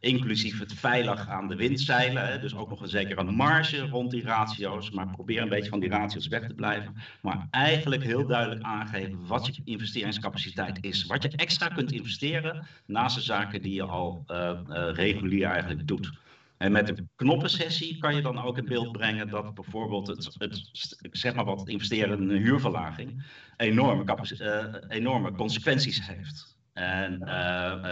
Inclusief 0.00 0.58
het 0.58 0.72
veilig 0.72 1.28
aan 1.28 1.48
de 1.48 1.56
wind 1.56 1.80
zeilen. 1.80 2.26
Hè, 2.26 2.38
dus 2.38 2.54
ook 2.54 2.68
nog 2.68 2.80
een 2.80 2.88
zekere 2.88 3.22
marge 3.22 3.80
rond 3.80 4.10
die 4.10 4.22
ratio's. 4.22 4.90
Maar 4.90 5.10
probeer 5.10 5.42
een 5.42 5.48
beetje 5.48 5.70
van 5.70 5.80
die 5.80 5.88
ratio's 5.88 6.28
weg 6.28 6.46
te 6.46 6.54
blijven. 6.54 6.94
Maar 7.22 7.46
eigenlijk 7.50 8.02
heel 8.02 8.26
duidelijk 8.26 8.62
aangeven 8.62 9.26
wat 9.26 9.46
je 9.46 9.62
investeringscapaciteit 9.64 10.78
is. 10.80 11.06
Wat 11.06 11.22
je 11.22 11.30
extra 11.36 11.68
kunt 11.68 11.92
investeren 11.92 12.66
naast 12.86 13.16
de 13.16 13.22
zaken 13.22 13.62
die 13.62 13.74
je 13.74 13.82
al 13.82 14.24
uh, 14.30 14.50
uh, 14.68 14.88
regulier 14.92 15.46
eigenlijk 15.46 15.86
doet. 15.86 16.10
En 16.58 16.72
met 16.72 16.88
een 16.88 17.08
knoppensessie 17.16 17.98
kan 17.98 18.14
je 18.14 18.22
dan 18.22 18.42
ook 18.42 18.58
in 18.58 18.64
beeld 18.64 18.92
brengen 18.92 19.28
dat 19.28 19.54
bijvoorbeeld 19.54 20.06
het, 20.06 20.34
het 20.38 20.70
zeg 21.10 21.34
maar 21.34 21.44
wat 21.44 21.68
investeren 21.68 22.22
in 22.22 22.30
een 22.30 22.42
huurverlaging 22.42 23.22
enorme, 23.56 24.04
uh, 24.38 24.64
enorme 24.88 25.32
consequenties 25.32 26.06
heeft. 26.06 26.56
En, 26.72 27.22
uh, 27.24 27.84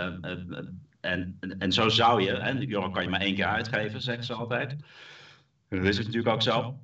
en, 1.00 1.38
en 1.58 1.72
zo 1.72 1.88
zou 1.88 2.22
je, 2.22 2.32
en 2.32 2.58
de 2.58 2.72
euro 2.72 2.90
kan 2.90 3.02
je 3.02 3.08
maar 3.08 3.20
één 3.20 3.34
keer 3.34 3.44
uitgeven, 3.44 4.02
zeggen 4.02 4.24
ze 4.24 4.34
altijd. 4.34 4.76
Dat 5.68 5.84
is 5.84 5.96
het 5.96 6.06
natuurlijk 6.06 6.34
ook 6.34 6.42
zo. 6.42 6.78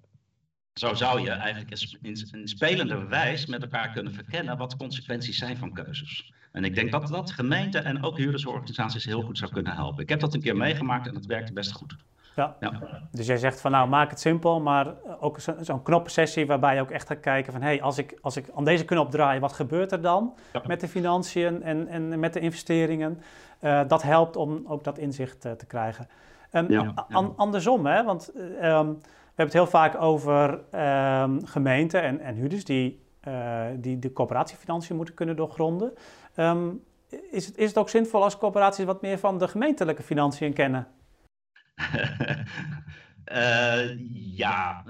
Zo 0.72 0.94
zou 0.94 1.20
je 1.20 1.30
eigenlijk 1.30 1.98
in, 2.02 2.48
spelende 2.48 3.06
wijs 3.06 3.46
met 3.46 3.62
elkaar 3.62 3.92
kunnen 3.92 4.14
verkennen 4.14 4.56
wat 4.56 4.70
de 4.70 4.76
consequenties 4.76 5.38
zijn 5.38 5.56
van 5.56 5.72
keuzes. 5.72 6.32
En 6.52 6.64
ik 6.64 6.74
denk 6.74 6.90
dat 6.90 7.08
dat 7.08 7.30
gemeenten 7.30 7.84
en 7.84 8.02
ook 8.02 8.16
huurdersorganisaties 8.16 9.04
heel 9.04 9.22
goed 9.22 9.38
zou 9.38 9.52
kunnen 9.52 9.72
helpen. 9.72 10.02
Ik 10.02 10.08
heb 10.08 10.20
dat 10.20 10.34
een 10.34 10.40
keer 10.40 10.56
meegemaakt 10.56 11.06
en 11.06 11.14
dat 11.14 11.26
werkte 11.26 11.52
best 11.52 11.72
goed. 11.72 11.96
Ja. 12.36 12.56
ja. 12.60 12.72
Dus 13.10 13.26
jij 13.26 13.36
zegt 13.36 13.60
van 13.60 13.70
nou 13.70 13.88
maak 13.88 14.10
het 14.10 14.20
simpel, 14.20 14.60
maar 14.60 14.94
ook 15.20 15.40
zo'n 15.40 15.64
zo 15.64 15.78
knoppensessie 15.78 16.46
waarbij 16.46 16.74
je 16.74 16.80
ook 16.80 16.90
echt 16.90 17.06
gaat 17.06 17.20
kijken 17.20 17.52
van 17.52 17.62
hé, 17.62 17.68
hey, 17.68 17.82
als, 17.82 17.98
ik, 17.98 18.18
als 18.20 18.36
ik 18.36 18.46
aan 18.54 18.64
deze 18.64 18.84
knop 18.84 19.10
draai, 19.10 19.40
wat 19.40 19.52
gebeurt 19.52 19.92
er 19.92 20.02
dan 20.02 20.34
met 20.66 20.80
de 20.80 20.88
financiën 20.88 21.62
en, 21.62 21.88
en 21.88 22.20
met 22.20 22.32
de 22.32 22.40
investeringen? 22.40 23.20
Uh, 23.60 23.80
dat 23.88 24.02
helpt 24.02 24.36
om 24.36 24.64
ook 24.66 24.84
dat 24.84 24.98
inzicht 24.98 25.44
uh, 25.44 25.52
te 25.52 25.66
krijgen. 25.66 26.08
Um, 26.52 26.70
ja, 26.70 26.92
an, 27.08 27.34
andersom, 27.36 27.86
hè, 27.86 28.04
want 28.04 28.32
um, 28.36 28.42
we 29.34 29.38
hebben 29.38 29.44
het 29.44 29.52
heel 29.52 29.66
vaak 29.66 30.00
over 30.00 30.60
um, 31.22 31.46
gemeenten 31.46 32.02
en, 32.02 32.20
en 32.20 32.34
huurders 32.34 32.64
die, 32.64 33.00
uh, 33.28 33.64
die 33.76 33.98
de 33.98 34.12
coöperatiefinanciën 34.12 34.96
moeten 34.96 35.14
kunnen 35.14 35.36
doorgronden. 35.36 35.92
Um, 36.36 36.82
is, 37.30 37.46
het, 37.46 37.56
is 37.56 37.68
het 37.68 37.78
ook 37.78 37.88
zinvol 37.88 38.22
als 38.22 38.38
coöperaties 38.38 38.84
wat 38.84 39.02
meer 39.02 39.18
van 39.18 39.38
de 39.38 39.48
gemeentelijke 39.48 40.02
financiën 40.02 40.52
kennen? 40.52 40.86
uh, 43.32 43.98
ja, 44.36 44.84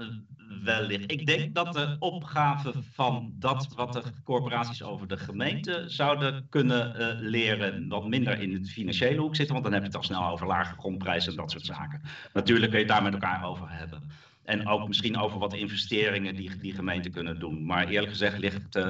wellicht. 0.63 1.11
Ik 1.11 1.25
denk 1.25 1.55
dat 1.55 1.73
de 1.73 1.95
opgave 1.99 2.73
van 2.93 3.33
dat 3.35 3.67
wat 3.75 3.93
de 3.93 4.03
corporaties 4.23 4.83
over 4.83 5.07
de 5.07 5.17
gemeente 5.17 5.83
zouden 5.87 6.47
kunnen 6.49 7.01
uh, 7.01 7.29
leren, 7.29 7.87
wat 7.87 8.07
minder 8.07 8.41
in 8.41 8.53
het 8.53 8.71
financiële 8.71 9.21
hoek 9.21 9.35
zitten, 9.35 9.53
want 9.53 9.65
dan 9.65 9.73
heb 9.73 9.83
je 9.83 9.87
het 9.87 9.97
al 9.97 10.03
snel 10.03 10.29
over 10.29 10.47
lage 10.47 10.75
grondprijzen 10.77 11.31
en 11.31 11.37
dat 11.37 11.51
soort 11.51 11.65
zaken. 11.65 12.01
Natuurlijk 12.33 12.71
kun 12.71 12.79
je 12.79 12.85
het 12.85 12.93
daar 12.93 13.03
met 13.03 13.13
elkaar 13.13 13.45
over 13.45 13.65
hebben. 13.69 14.09
En 14.43 14.67
ook 14.67 14.87
misschien 14.87 15.17
over 15.17 15.39
wat 15.39 15.53
investeringen 15.53 16.35
die, 16.35 16.57
die 16.57 16.73
gemeenten 16.73 17.11
kunnen 17.11 17.39
doen. 17.39 17.65
Maar 17.65 17.87
eerlijk 17.87 18.11
gezegd 18.11 18.37
ligt 18.37 18.75
uh, 18.75 18.83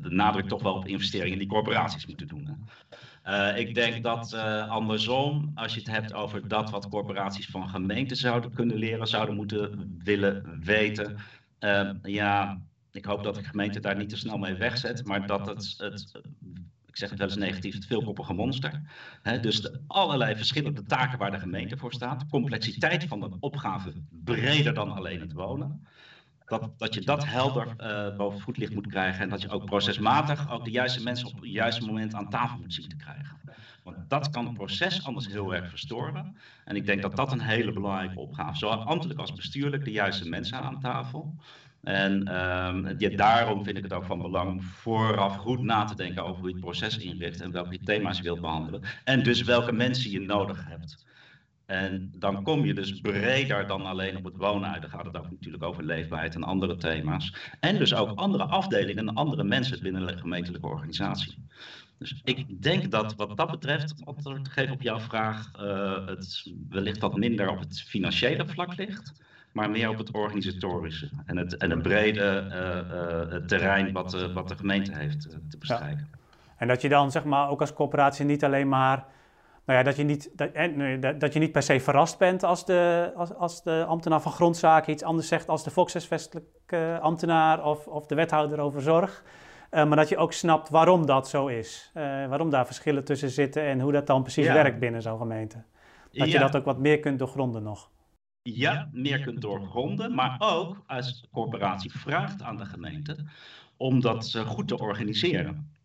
de 0.00 0.10
nadruk 0.10 0.48
toch 0.48 0.62
wel 0.62 0.74
op 0.74 0.86
investeringen 0.86 1.38
die 1.38 1.48
corporaties 1.48 2.06
moeten 2.06 2.26
doen. 2.26 2.68
Uh, 3.26 3.58
ik 3.58 3.74
denk 3.74 4.02
dat 4.02 4.32
uh, 4.34 4.68
andersom, 4.68 5.52
als 5.54 5.74
je 5.74 5.80
het 5.80 5.90
hebt 5.90 6.12
over 6.12 6.48
dat 6.48 6.70
wat 6.70 6.88
corporaties 6.88 7.46
van 7.46 7.68
gemeenten 7.68 8.16
zouden 8.16 8.52
kunnen 8.52 8.76
leren, 8.76 9.06
zouden 9.06 9.34
moeten 9.34 9.92
willen 10.04 10.60
weten. 10.64 11.16
ja, 12.02 12.60
ik 12.92 13.04
hoop 13.04 13.22
dat 13.22 13.34
de 13.34 13.44
gemeente 13.44 13.80
daar 13.80 13.96
niet 13.96 14.08
te 14.08 14.16
snel 14.16 14.38
mee 14.38 14.54
wegzet, 14.54 15.06
maar 15.06 15.26
dat 15.26 15.46
het, 15.46 15.74
het 15.78 16.20
zeg 16.98 17.10
het 17.10 17.18
wel 17.18 17.28
eens 17.28 17.36
negatief, 17.36 17.74
het 17.74 17.86
veelkoppige 17.86 18.32
monster. 18.32 18.80
dus 19.40 19.60
de 19.60 19.80
allerlei 19.86 20.36
verschillende 20.36 20.82
taken 20.82 21.18
waar 21.18 21.30
de 21.30 21.38
gemeente 21.38 21.76
voor 21.76 21.92
staat. 21.92 22.28
Complexiteit 22.30 23.04
van 23.04 23.20
de 23.20 23.30
opgave 23.40 23.92
breder 24.24 24.74
dan 24.74 24.92
alleen 24.92 25.20
het 25.20 25.32
wonen. 25.32 25.86
Dat, 26.46 26.70
dat 26.78 26.94
je 26.94 27.00
dat 27.00 27.26
helder 27.26 27.66
uh, 27.80 28.16
boven 28.16 28.40
voetlicht 28.40 28.74
moet 28.74 28.86
krijgen. 28.86 29.22
En 29.22 29.28
dat 29.28 29.42
je 29.42 29.48
ook 29.48 29.64
procesmatig 29.64 30.50
ook 30.50 30.64
de 30.64 30.70
juiste 30.70 31.02
mensen 31.02 31.28
op 31.28 31.40
het 31.40 31.50
juiste 31.50 31.86
moment 31.86 32.14
aan 32.14 32.30
tafel 32.30 32.58
moet 32.58 32.74
zien 32.74 32.88
te 32.88 32.96
krijgen. 32.96 33.36
Want 33.82 33.96
dat 34.08 34.30
kan 34.30 34.44
het 34.46 34.54
proces 34.54 35.04
anders 35.04 35.26
heel 35.26 35.54
erg 35.54 35.68
verstoren. 35.68 36.36
En 36.64 36.76
ik 36.76 36.86
denk 36.86 37.02
dat 37.02 37.16
dat 37.16 37.32
een 37.32 37.40
hele 37.40 37.72
belangrijke 37.72 38.18
opgave. 38.18 38.58
Zowel 38.58 38.82
ambtelijk 38.82 39.20
als 39.20 39.32
bestuurlijk 39.32 39.84
de 39.84 39.90
juiste 39.90 40.28
mensen 40.28 40.58
aan 40.58 40.80
tafel. 40.80 41.34
En 41.82 42.12
um, 42.12 42.94
ja, 42.98 43.16
daarom 43.16 43.64
vind 43.64 43.76
ik 43.76 43.82
het 43.82 43.92
ook 43.92 44.04
van 44.04 44.22
belang 44.22 44.50
om 44.50 44.62
vooraf 44.62 45.36
goed 45.36 45.62
na 45.62 45.84
te 45.84 45.94
denken 45.94 46.24
over 46.24 46.38
hoe 46.38 46.48
je 46.48 46.54
het 46.54 46.64
proces 46.64 46.98
inricht 46.98 47.40
en 47.40 47.52
welke 47.52 47.78
thema's 47.78 48.16
je 48.16 48.22
wilt 48.22 48.40
behandelen. 48.40 48.82
En 49.04 49.22
dus 49.22 49.42
welke 49.42 49.72
mensen 49.72 50.10
je 50.10 50.20
nodig 50.20 50.64
hebt. 50.68 51.06
En 51.66 52.12
dan 52.14 52.42
kom 52.42 52.64
je 52.64 52.74
dus 52.74 53.00
breder 53.00 53.66
dan 53.66 53.86
alleen 53.86 54.16
op 54.16 54.24
het 54.24 54.36
wonen 54.36 54.70
uit. 54.70 54.82
Dan 54.82 54.90
gaat 54.90 55.04
het 55.04 55.16
ook 55.16 55.30
natuurlijk 55.30 55.62
over 55.62 55.84
leefbaarheid 55.84 56.34
en 56.34 56.42
andere 56.42 56.76
thema's. 56.76 57.34
En 57.60 57.78
dus 57.78 57.94
ook 57.94 58.18
andere 58.18 58.44
afdelingen 58.44 59.08
en 59.08 59.14
andere 59.14 59.44
mensen 59.44 59.82
binnen 59.82 60.06
de 60.06 60.16
gemeentelijke 60.16 60.66
organisatie. 60.66 61.34
Dus 61.98 62.20
ik 62.24 62.62
denk 62.62 62.90
dat 62.90 63.14
wat 63.14 63.36
dat 63.36 63.50
betreft, 63.50 63.94
antwoord 64.04 64.44
te 64.44 64.50
geven 64.50 64.74
op 64.74 64.82
jouw 64.82 65.00
vraag, 65.00 65.52
uh, 65.60 66.06
het 66.06 66.52
wellicht 66.68 66.98
wat 66.98 67.16
minder 67.16 67.50
op 67.50 67.58
het 67.58 67.82
financiële 67.82 68.46
vlak 68.46 68.76
ligt 68.76 69.12
maar 69.52 69.70
meer 69.70 69.88
op 69.88 69.98
het 69.98 70.10
organisatorische 70.10 71.10
en 71.26 71.36
het, 71.36 71.56
en 71.56 71.70
het 71.70 71.82
brede 71.82 72.46
uh, 72.48 73.36
uh, 73.36 73.46
terrein 73.46 73.92
wat, 73.92 74.14
uh, 74.14 74.34
wat 74.34 74.48
de 74.48 74.56
gemeente 74.56 74.92
heeft 74.94 75.20
te 75.50 75.58
bestrijken. 75.58 76.08
En 76.56 76.68
dat 76.68 76.80
je 76.80 76.88
dan 76.88 77.10
zeg 77.10 77.24
maar 77.24 77.48
ook 77.50 77.60
als 77.60 77.72
coöperatie 77.72 78.24
niet 78.24 78.44
alleen 78.44 78.68
maar 78.68 79.06
nou 79.64 79.78
ja, 79.78 79.84
dat, 79.84 79.96
je 79.96 80.02
niet, 80.02 80.30
dat, 80.34 81.20
dat 81.20 81.32
je 81.32 81.38
niet 81.38 81.52
per 81.52 81.62
se 81.62 81.80
verrast 81.80 82.18
bent 82.18 82.42
als 82.42 82.64
de, 82.64 83.12
als, 83.16 83.34
als 83.34 83.62
de 83.62 83.84
ambtenaar 83.88 84.20
van 84.20 84.32
grondzaken 84.32 84.92
iets 84.92 85.02
anders 85.02 85.28
zegt 85.28 85.48
als 85.48 85.64
de 85.64 85.70
volkshuisvestelijke 85.70 86.98
ambtenaar 87.00 87.64
of, 87.64 87.86
of 87.86 88.06
de 88.06 88.14
wethouder 88.14 88.60
over 88.60 88.82
zorg. 88.82 89.22
Uh, 89.70 89.84
maar 89.84 89.96
dat 89.96 90.08
je 90.08 90.16
ook 90.16 90.32
snapt 90.32 90.68
waarom 90.68 91.06
dat 91.06 91.28
zo 91.28 91.46
is. 91.46 91.90
Uh, 91.94 92.02
waarom 92.02 92.50
daar 92.50 92.66
verschillen 92.66 93.04
tussen 93.04 93.30
zitten 93.30 93.62
en 93.62 93.80
hoe 93.80 93.92
dat 93.92 94.06
dan 94.06 94.22
precies 94.22 94.46
werkt 94.46 94.78
binnen 94.78 95.02
zo'n 95.02 95.18
gemeente. 95.18 95.62
Dat 96.12 96.30
je 96.30 96.38
dat 96.38 96.56
ook 96.56 96.64
wat 96.64 96.78
meer 96.78 97.00
kunt 97.00 97.18
doorgronden 97.18 97.62
nog. 97.62 97.90
Ja, 98.54 98.88
meer 98.92 99.20
kunt 99.20 99.40
doorgronden, 99.40 100.14
maar 100.14 100.36
ook 100.38 100.82
als 100.86 101.26
corporatie 101.32 101.90
vraagt 101.90 102.42
aan 102.42 102.56
de 102.56 102.64
gemeente 102.64 103.16
om 103.76 104.00
dat 104.00 104.42
goed 104.46 104.68
te 104.68 104.78
organiseren 104.78 105.76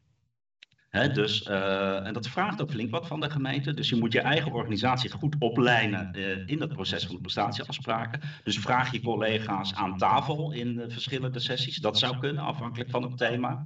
dus, 1.13 1.47
uh, 1.47 2.05
en 2.05 2.13
dat 2.13 2.27
vraagt 2.27 2.61
ook 2.61 2.71
flink 2.71 2.91
wat 2.91 3.07
van 3.07 3.19
de 3.19 3.29
gemeente. 3.29 3.73
Dus 3.73 3.89
je 3.89 3.95
moet 3.95 4.13
je 4.13 4.19
eigen 4.19 4.51
organisatie 4.51 5.11
goed 5.11 5.35
opleiden 5.39 6.11
uh, 6.15 6.47
in 6.47 6.59
dat 6.59 6.73
proces 6.73 7.05
van 7.05 7.15
de 7.15 7.21
prestatieafspraken. 7.21 8.21
Dus 8.43 8.59
vraag 8.59 8.91
je 8.91 9.01
collega's 9.01 9.73
aan 9.73 9.97
tafel 9.97 10.51
in 10.51 10.67
uh, 10.67 10.83
verschillende 10.87 11.39
sessies. 11.39 11.77
Dat 11.77 11.97
zou 11.97 12.17
kunnen, 12.17 12.43
afhankelijk 12.43 12.89
van 12.89 13.03
het 13.03 13.17
thema. 13.17 13.63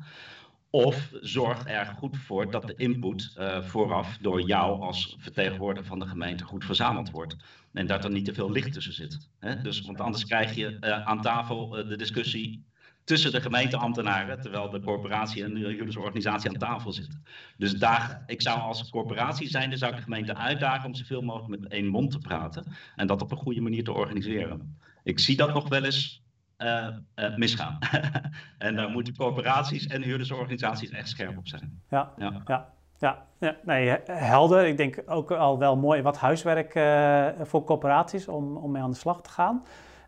Of 0.69 1.11
zorg 1.21 1.67
er 1.67 1.85
goed 1.85 2.17
voor 2.17 2.51
dat 2.51 2.67
de 2.67 2.75
input 2.75 3.35
vooraf 3.61 4.17
door 4.21 4.41
jou 4.41 4.81
als 4.81 5.15
vertegenwoordiger 5.19 5.87
van 5.87 5.99
de 5.99 6.07
gemeente 6.07 6.43
goed 6.43 6.65
verzameld 6.65 7.11
wordt. 7.11 7.35
En 7.73 7.87
dat 7.87 8.03
er 8.03 8.11
niet 8.11 8.25
te 8.25 8.33
veel 8.33 8.51
licht 8.51 8.73
tussen 8.73 8.93
zit. 8.93 9.29
Dus, 9.63 9.81
want 9.81 10.01
anders 10.01 10.25
krijg 10.25 10.55
je 10.55 10.81
aan 11.05 11.21
tafel 11.21 11.69
de 11.69 11.95
discussie 11.95 12.65
tussen 13.03 13.31
de 13.31 13.41
gemeenteambtenaren, 13.41 14.41
terwijl 14.41 14.69
de 14.69 14.79
corporatie 14.79 15.43
en 15.43 15.53
de 15.53 15.59
juridische 15.59 15.99
organisatie 15.99 16.49
aan 16.49 16.57
tafel 16.57 16.91
zitten. 16.91 17.23
Dus 17.57 17.73
daar, 17.73 18.23
ik 18.25 18.41
zou 18.41 18.59
als 18.59 18.89
corporatie 18.89 19.49
zijn, 19.49 19.69
dan 19.69 19.77
zou 19.77 19.91
ik 19.91 19.97
de 19.97 20.03
gemeente 20.03 20.35
uitdagen 20.35 20.85
om 20.85 20.95
zoveel 20.95 21.21
mogelijk 21.21 21.61
met 21.61 21.71
één 21.71 21.87
mond 21.87 22.11
te 22.11 22.19
praten 22.19 22.63
en 22.95 23.07
dat 23.07 23.21
op 23.21 23.31
een 23.31 23.37
goede 23.37 23.61
manier 23.61 23.83
te 23.83 23.93
organiseren. 23.93 24.77
Ik 25.03 25.19
zie 25.19 25.37
dat 25.37 25.53
nog 25.53 25.69
wel 25.69 25.83
eens 25.83 26.21
uh, 26.57 26.87
uh, 27.15 27.35
misgaan. 27.35 27.77
en 28.57 28.75
daar 28.75 28.89
moeten 28.89 29.15
corporaties 29.15 29.87
en 29.87 30.01
juridische 30.01 30.35
organisaties 30.35 30.89
echt 30.89 31.09
scherp 31.09 31.37
op 31.37 31.47
zijn. 31.47 31.81
Ja, 31.89 32.11
ja. 32.17 32.41
ja. 32.45 32.75
Ja, 32.99 33.25
ja, 33.39 33.55
nee, 33.63 33.97
helder. 34.05 34.65
Ik 34.65 34.77
denk 34.77 35.03
ook 35.05 35.31
al 35.31 35.57
wel 35.57 35.75
mooi 35.75 36.01
wat 36.01 36.17
huiswerk 36.17 36.75
uh, 36.75 37.27
voor 37.41 37.63
corporaties 37.63 38.27
om, 38.27 38.57
om 38.57 38.71
mee 38.71 38.81
aan 38.81 38.91
de 38.91 38.97
slag 38.97 39.21
te 39.21 39.29
gaan. 39.29 39.63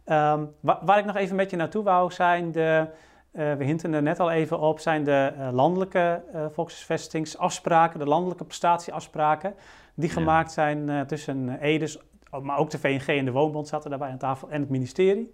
Um, 0.05 0.51
waar, 0.61 0.99
ik 0.99 1.05
nog 1.05 1.15
even 1.15 1.35
met 1.35 1.49
je 1.49 1.55
naartoe 1.55 1.83
wou 1.83 2.11
zijn 2.11 2.51
de, 2.51 2.87
we 3.31 3.63
hinten 3.63 3.93
er 3.93 4.01
net 4.01 4.19
al 4.19 4.31
even 4.31 4.59
op, 4.59 4.79
zijn 4.79 5.03
de 5.03 5.49
landelijke 5.51 6.21
volksvestingsafspraken, 6.51 7.99
de 7.99 8.05
landelijke 8.05 8.45
prestatieafspraken, 8.45 9.53
die 9.95 10.09
gemaakt 10.09 10.51
zijn 10.51 11.07
tussen 11.07 11.59
Edes, 11.59 11.99
maar 12.41 12.57
ook 12.57 12.69
de 12.69 12.79
VNG 12.79 13.07
en 13.07 13.25
de 13.25 13.31
Woonbond 13.31 13.67
zaten 13.67 13.89
daarbij 13.89 14.09
aan 14.09 14.17
tafel 14.17 14.49
en 14.49 14.61
het 14.61 14.69
ministerie. 14.69 15.33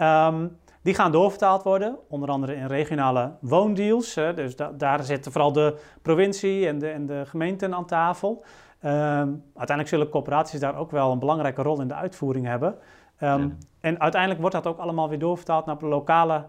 Um, 0.00 0.58
die 0.82 0.94
gaan 0.94 1.12
doorvertaald 1.12 1.62
worden, 1.62 1.96
onder 2.08 2.28
andere 2.28 2.54
in 2.54 2.66
regionale 2.66 3.32
woondeals. 3.40 4.14
dus 4.14 4.56
da 4.56 4.72
daar 4.72 5.02
zitten 5.02 5.32
vooral 5.32 5.52
de 5.52 5.78
provincie 6.02 6.68
en 6.68 6.78
de, 6.78 6.88
en 6.88 7.06
de 7.06 7.22
gemeenten 7.26 7.74
aan 7.74 7.86
tafel. 7.86 8.44
Um, 8.84 9.42
uiteindelijk 9.54 9.88
zullen 9.88 10.08
corporaties 10.08 10.60
daar 10.60 10.76
ook 10.76 10.90
wel 10.90 11.12
een 11.12 11.18
belangrijke 11.18 11.62
rol 11.62 11.80
in 11.80 11.88
de 11.88 11.94
uitvoering 11.94 12.46
hebben. 12.46 12.78
Um, 13.20 13.58
En 13.80 14.00
uiteindelijk 14.00 14.40
wordt 14.40 14.56
dat 14.56 14.66
ook 14.66 14.78
allemaal 14.78 15.08
weer 15.08 15.18
doorvertaald 15.18 15.66
naar 15.66 15.78
de 15.78 15.86
lokale 15.86 16.44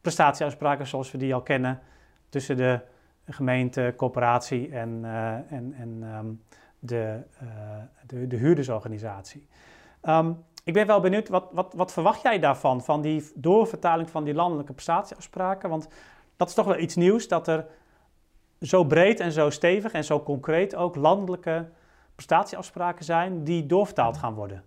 prestatieafspraken 0.00 0.86
zoals 0.86 1.10
we 1.10 1.18
die 1.18 1.34
al 1.34 1.42
kennen 1.42 1.80
tussen 2.28 2.56
de 2.56 2.80
gemeente, 3.24 3.94
corporatie 3.96 4.70
en, 4.70 5.00
uh, 5.02 5.32
en, 5.32 5.74
en 5.78 6.02
um, 6.02 6.42
de, 6.78 7.22
uh, 7.42 7.48
de, 8.06 8.26
de, 8.26 8.36
huurdersorganisatie. 8.36 9.48
Um, 10.02 10.44
ik 10.68 10.74
ben 10.74 10.86
wel 10.86 11.00
benieuwd, 11.00 11.28
wat, 11.28 11.48
wat, 11.52 11.74
wat 11.76 11.92
verwacht 11.92 12.22
jij 12.22 12.38
daarvan, 12.38 12.84
van 12.84 13.00
die 13.00 13.30
doorvertaling 13.34 14.10
van 14.10 14.24
die 14.24 14.34
landelijke 14.34 14.72
prestatieafspraken? 14.72 15.68
Want 15.68 15.88
dat 16.36 16.48
is 16.48 16.54
toch 16.54 16.66
wel 16.66 16.78
iets 16.78 16.96
nieuws, 16.96 17.28
dat 17.28 17.48
er 17.48 17.66
zo 18.60 18.84
breed 18.84 19.20
en 19.20 19.32
zo 19.32 19.50
stevig 19.50 19.92
en 19.92 20.04
zo 20.04 20.22
concreet 20.22 20.74
ook 20.74 20.96
landelijke 20.96 21.68
prestatieafspraken 22.14 23.04
zijn 23.04 23.44
die 23.44 23.66
doorvertaald 23.66 24.18
gaan 24.18 24.34
worden. 24.34 24.62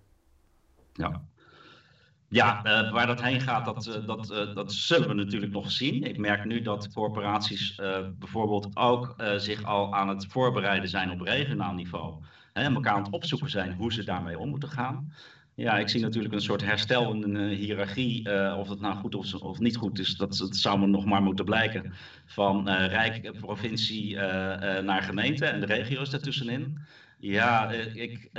Ja, 0.93 1.21
ja, 2.27 2.65
uh, 2.65 2.91
waar 2.91 3.07
dat 3.07 3.21
heen 3.21 3.41
gaat, 3.41 3.65
dat, 3.65 3.85
uh, 3.85 4.07
dat, 4.07 4.31
uh, 4.31 4.55
dat 4.55 4.73
zullen 4.73 5.07
we 5.07 5.13
natuurlijk 5.13 5.51
nog 5.51 5.71
zien. 5.71 6.03
Ik 6.03 6.17
merk 6.17 6.45
nu 6.45 6.61
dat 6.61 6.93
corporaties 6.93 7.75
bijvoorbeeld 8.19 8.75
ook 8.77 9.15
zich 9.37 9.63
al 9.63 9.93
aan 9.95 10.07
het 10.07 10.25
voorbereiden 10.29 10.89
zijn 10.89 11.11
op 11.11 11.21
regionaal 11.21 11.73
niveau. 11.73 12.13
En 12.53 12.75
elkaar 12.75 12.93
aan 12.93 13.03
het 13.03 13.13
opzoeken 13.13 13.49
zijn 13.49 13.73
hoe 13.73 13.93
ze 13.93 14.03
daarmee 14.03 14.39
om 14.39 14.49
moeten 14.49 14.69
gaan. 14.69 15.13
Ja, 15.55 15.77
ik 15.77 15.89
zie 15.89 16.01
natuurlijk 16.01 16.33
een 16.33 16.41
soort 16.41 16.65
herstel 16.65 17.13
in 17.13 17.35
een 17.35 17.49
hiërarchie. 17.49 18.55
of 18.57 18.67
dat 18.67 18.79
nou 18.79 18.95
goed 18.95 19.15
of, 19.15 19.33
of 19.33 19.59
niet 19.59 19.77
goed 19.77 19.99
is, 19.99 20.15
dat, 20.15 20.37
dat 20.37 20.55
zou 20.55 20.87
nog 20.87 21.05
maar 21.05 21.21
moeten 21.21 21.45
blijken. 21.45 21.93
Van 22.25 22.69
Rijk, 22.69 23.39
provincie 23.39 24.15
naar 24.81 25.01
gemeente 25.01 25.45
en 25.45 25.59
de 25.59 25.65
regio's 25.65 26.09
daartussenin. 26.09 26.77
Ja, 27.19 27.71
ik, 27.71 28.29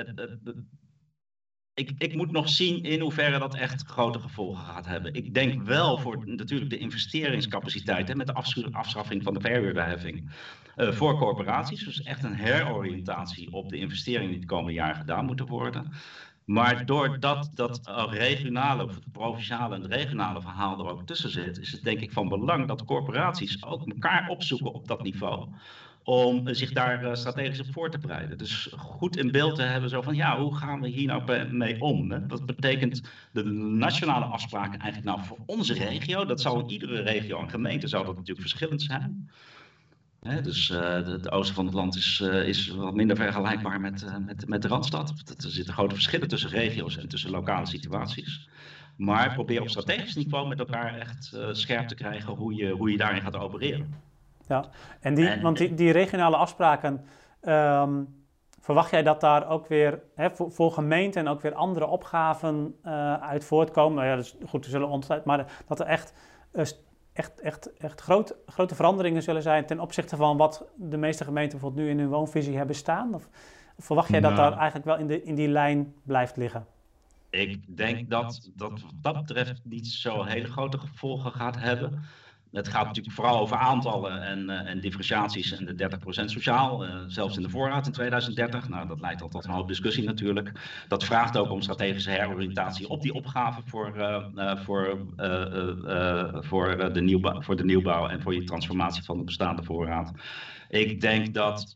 ik, 1.74 1.92
ik, 1.98 2.14
moet 2.14 2.30
nog 2.30 2.48
zien 2.48 2.82
in 2.82 3.00
hoeverre 3.00 3.38
dat 3.38 3.54
echt 3.54 3.82
grote 3.82 4.18
gevolgen 4.18 4.64
gaat 4.64 4.86
hebben. 4.86 5.14
Ik 5.14 5.34
denk 5.34 5.62
wel 5.62 5.98
voor 5.98 6.22
natuurlijk 6.26 6.70
de 6.70 6.78
investeringscapaciteit 6.78 8.08
hè, 8.08 8.14
met 8.14 8.26
de 8.26 8.34
afschaffing 8.72 9.22
van 9.22 9.34
de 9.34 9.40
verhuurderheffing 9.40 10.30
uh, 10.76 10.92
voor 10.92 11.18
corporaties. 11.18 11.84
Dus 11.84 12.02
echt 12.02 12.24
een 12.24 12.34
heroriëntatie 12.34 13.52
op 13.52 13.68
de 13.68 13.76
investeringen 13.76 14.30
die 14.30 14.40
de 14.40 14.46
komende 14.46 14.72
jaren 14.72 14.96
gedaan 14.96 15.24
moeten 15.24 15.46
worden. 15.46 15.92
Maar 16.52 16.86
doordat 16.86 17.50
dat 17.54 17.80
regionale, 18.10 18.84
of 18.84 18.94
het 18.94 19.12
provinciale 19.12 19.74
en 19.74 19.82
het 19.82 19.92
regionale 19.92 20.40
verhaal 20.40 20.78
er 20.78 20.90
ook 20.90 21.06
tussen 21.06 21.30
zit, 21.30 21.58
is 21.58 21.72
het 21.72 21.82
denk 21.82 22.00
ik 22.00 22.12
van 22.12 22.28
belang 22.28 22.68
dat 22.68 22.84
corporaties 22.84 23.64
ook 23.64 23.86
elkaar 23.88 24.28
opzoeken 24.28 24.72
op 24.72 24.88
dat 24.88 25.02
niveau 25.02 25.48
om 26.04 26.54
zich 26.54 26.72
daar 26.72 27.04
uh, 27.04 27.14
strategisch 27.14 27.60
op 27.60 27.72
voor 27.72 27.90
te 27.90 27.98
bereiden. 27.98 28.38
Dus 28.38 28.74
goed 28.76 29.16
in 29.16 29.30
beeld 29.30 29.54
te 29.54 29.62
hebben 29.62 29.90
zo 29.90 30.02
van, 30.02 30.14
ja, 30.14 30.40
hoe 30.40 30.56
gaan 30.56 30.80
we 30.80 30.88
hier 30.88 31.06
nou 31.06 31.46
mee 31.50 31.80
om? 31.80 32.10
Hè? 32.10 32.26
Dat 32.26 32.46
betekent 32.46 33.02
de 33.32 33.44
nationale 33.44 34.24
afspraken 34.24 34.80
eigenlijk 34.80 35.16
nou 35.16 35.26
voor 35.26 35.38
onze 35.46 35.74
regio. 35.74 36.24
Dat 36.24 36.40
zou 36.40 36.60
in 36.60 36.70
iedere 36.70 37.02
regio 37.02 37.40
en 37.40 37.50
gemeente 37.50 37.88
zou 37.88 38.04
dat 38.04 38.14
natuurlijk 38.14 38.48
verschillend 38.48 38.82
zijn. 38.82 39.30
Dus 40.22 40.70
uh, 40.70 41.04
de, 41.04 41.20
de, 41.20 41.30
oosten 41.30 41.54
van 41.54 41.64
het 41.64 41.74
land 41.74 41.96
is, 41.96 42.20
uh, 42.24 42.48
is 42.48 42.68
wat 42.68 42.94
minder 42.94 43.16
vergelijkbaar 43.16 43.80
met, 43.80 44.06
met, 44.26 44.48
met 44.48 44.62
de 44.62 44.68
Randstad. 44.68 45.10
Er 45.44 45.50
zitten 45.50 45.74
grote 45.74 45.94
verschillen 45.94 46.28
tussen 46.28 46.50
regio's 46.50 46.96
en 46.96 47.08
tussen 47.08 47.30
lokale 47.30 47.66
situaties. 47.66 48.48
Maar 48.96 49.32
probeer 49.34 49.60
op 49.60 49.68
strategisch 49.68 50.14
niveau 50.14 50.48
met 50.48 50.58
elkaar 50.58 50.98
echt 50.98 51.36
scherp 51.50 51.88
te 51.88 51.94
krijgen 51.94 52.34
hoe 52.34 52.54
je, 52.54 52.70
hoe 52.70 52.90
je 52.90 52.96
daarin 52.96 53.22
gaat 53.22 53.36
opereren. 53.36 53.94
Ja, 54.46 54.64
en 55.00 55.14
die, 55.14 55.40
want 55.40 55.58
die, 55.58 55.74
die 55.74 55.90
regionale 55.90 56.36
afspraken, 56.36 57.04
um, 57.42 58.08
verwacht 58.60 58.90
jij 58.90 59.02
dat 59.02 59.20
daar 59.20 59.48
ook 59.48 59.66
weer 59.66 60.02
hè, 60.14 60.30
voor, 60.30 60.52
voor, 60.52 60.72
gemeenten 60.72 61.20
en 61.20 61.28
ook 61.28 61.40
weer 61.40 61.54
andere 61.54 61.86
opgaven 61.86 62.74
uit 63.20 63.44
voortkomen? 63.44 63.94
Nou 63.94 64.08
ja, 64.08 64.16
dat 64.16 64.24
is 64.24 64.34
goed, 64.48 64.64
er 64.64 64.70
zullen 64.70 64.88
ontzettend, 64.88 65.26
maar 65.26 65.62
dat 65.66 65.80
er 65.80 65.86
echt, 65.86 66.14
echt, 67.12 67.40
echt, 67.40 67.76
echt 67.76 68.00
groot, 68.00 68.34
grote 68.46 68.74
veranderingen 68.74 69.22
zullen 69.22 69.42
zijn 69.42 69.66
ten 69.66 69.80
opzichte 69.80 70.16
van 70.16 70.36
wat 70.36 70.64
de 70.76 70.96
meeste 70.96 71.24
gemeenten 71.24 71.58
bijvoorbeeld 71.58 71.86
nu 71.86 71.92
in 71.92 71.98
hun 71.98 72.08
woonvisie 72.08 72.56
hebben 72.56 72.76
staan? 72.76 73.14
Of, 73.14 73.28
of 73.76 73.84
verwacht 73.84 74.08
jij 74.08 74.20
dat 74.20 74.34
nou. 74.34 74.50
daar 74.50 74.58
eigenlijk 74.58 74.84
wel 74.84 74.98
in, 74.98 75.06
de, 75.06 75.22
in 75.22 75.34
die 75.34 75.48
lijn 75.48 75.94
blijft 76.02 76.36
liggen? 76.36 76.66
Ik 77.30 77.76
denk 77.76 78.10
dat 78.10 78.50
dat 78.54 78.80
wat 78.80 78.92
dat 79.02 79.26
betreft 79.26 79.60
niet 79.64 79.86
zo 79.86 80.22
hele 80.22 80.46
grote 80.46 80.78
gevolgen 80.78 81.32
gaat 81.32 81.58
hebben. 81.58 82.02
Het 82.52 82.68
gaat 82.68 82.86
natuurlijk 82.86 83.14
vooral 83.14 83.40
over 83.40 83.56
aantallen 83.56 84.22
en, 84.22 84.50
uh, 84.50 84.70
en 84.70 84.80
differentiaties 84.80 85.52
en 85.52 85.64
de 85.64 85.74
30% 85.74 86.30
sociaal, 86.30 86.86
uh, 86.86 86.94
zelfs 87.06 87.36
in 87.36 87.42
de 87.42 87.48
voorraad 87.48 87.86
in 87.86 87.92
2030. 87.92 88.68
Nou, 88.68 88.88
dat 88.88 89.00
leidt 89.00 89.22
al 89.22 89.28
tot 89.28 89.44
een 89.44 89.50
hoop 89.50 89.68
discussie 89.68 90.04
natuurlijk. 90.04 90.52
Dat 90.88 91.04
vraagt 91.04 91.36
ook 91.36 91.50
om 91.50 91.62
strategische 91.62 92.10
heroriëntatie 92.10 92.88
op 92.88 93.02
die 93.02 93.12
opgave 93.12 93.60
voor, 93.64 93.96
uh, 93.96 94.56
voor, 94.56 94.98
voor, 96.44 96.92
de 96.92 97.64
nieuwbouw, 97.64 98.08
en 98.08 98.22
voor 98.22 98.34
je 98.34 98.44
transformatie 98.44 99.02
van 99.02 99.18
de 99.18 99.24
bestaande 99.24 99.62
voorraad. 99.62 100.12
Ik 100.68 101.00
denk 101.00 101.34
dat 101.34 101.70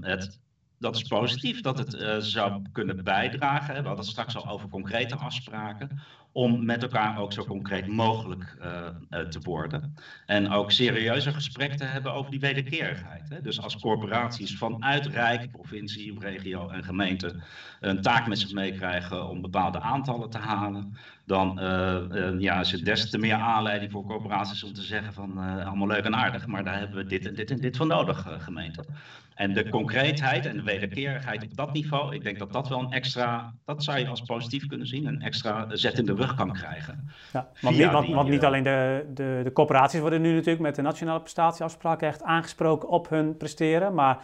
het 0.00 0.44
dat 0.78 0.96
is 0.96 1.02
positief 1.02 1.60
dat 1.60 1.78
het 1.78 2.24
zou 2.24 2.62
kunnen 2.72 3.04
bijdragen. 3.04 3.74
We 3.74 3.86
hadden 3.86 3.96
het 3.96 4.06
straks 4.06 4.36
al 4.36 4.48
over 4.48 4.68
concrete 4.68 5.16
afspraken 5.16 6.00
om 6.36 6.64
met 6.64 6.82
elkaar 6.82 7.18
ook 7.18 7.32
zo 7.32 7.44
concreet 7.44 7.86
mogelijk 7.86 8.56
uh, 8.60 8.66
uh, 9.10 9.20
te 9.20 9.40
worden. 9.40 9.94
En 10.26 10.50
ook 10.50 10.70
serieuze 10.70 11.32
gesprekken 11.32 11.78
te 11.78 11.84
hebben 11.84 12.12
over 12.12 12.30
die 12.30 12.40
wederkerigheid. 12.40 13.28
Hè? 13.28 13.40
Dus 13.40 13.60
als 13.60 13.78
corporaties 13.78 14.58
vanuit 14.58 15.06
Rijk, 15.06 15.50
provincie, 15.50 16.18
regio 16.18 16.68
en 16.68 16.84
gemeente 16.84 17.34
een 17.80 18.02
taak 18.02 18.26
met 18.26 18.38
zich 18.38 18.52
meekrijgen 18.52 19.28
om 19.28 19.40
bepaalde 19.40 19.80
aantallen 19.80 20.30
te 20.30 20.38
halen, 20.38 20.96
dan 21.24 21.58
uh, 21.62 22.40
ja, 22.40 22.60
is 22.60 22.72
het 22.72 22.84
des 22.84 23.10
te 23.10 23.18
meer 23.18 23.34
aanleiding 23.34 23.92
voor 23.92 24.04
corporaties 24.04 24.64
om 24.64 24.72
te 24.72 24.82
zeggen 24.82 25.12
van 25.12 25.38
allemaal 25.38 25.86
leuk 25.86 26.04
en 26.04 26.16
aardig, 26.16 26.46
maar 26.46 26.64
daar 26.64 26.78
hebben 26.78 26.96
we 26.96 27.06
dit 27.06 27.26
en 27.26 27.34
dit 27.34 27.50
en 27.50 27.60
dit 27.60 27.76
van 27.76 27.86
nodig, 27.86 28.26
gemeente. 28.38 28.84
En 29.36 29.52
de 29.52 29.68
concreetheid 29.68 30.46
en 30.46 30.64
wederkerigheid 30.64 31.42
op 31.42 31.56
dat 31.56 31.72
niveau. 31.72 32.14
Ik 32.14 32.22
denk 32.22 32.38
dat 32.38 32.52
dat 32.52 32.68
wel 32.68 32.78
een 32.78 32.92
extra, 32.92 33.54
dat 33.64 33.84
zou 33.84 33.98
je 33.98 34.06
als 34.06 34.20
positief 34.20 34.66
kunnen 34.66 34.86
zien, 34.86 35.06
een 35.06 35.22
extra 35.22 35.66
zet 35.76 35.98
in 35.98 36.04
de 36.04 36.14
rug 36.14 36.25
kan 36.34 36.52
krijgen. 36.52 37.10
Ja, 37.32 37.48
want, 37.60 37.76
niet, 37.76 37.90
want, 37.90 38.08
want 38.08 38.28
niet 38.28 38.44
alleen 38.44 38.62
de, 38.62 39.06
de, 39.14 39.40
de 39.44 39.52
corporaties 39.52 40.00
worden 40.00 40.20
nu 40.20 40.32
natuurlijk 40.34 40.60
met 40.60 40.74
de 40.74 40.82
nationale 40.82 41.20
prestatieafspraken 41.20 42.08
echt 42.08 42.22
aangesproken 42.22 42.88
op 42.88 43.08
hun 43.08 43.36
presteren, 43.36 43.94
maar 43.94 44.18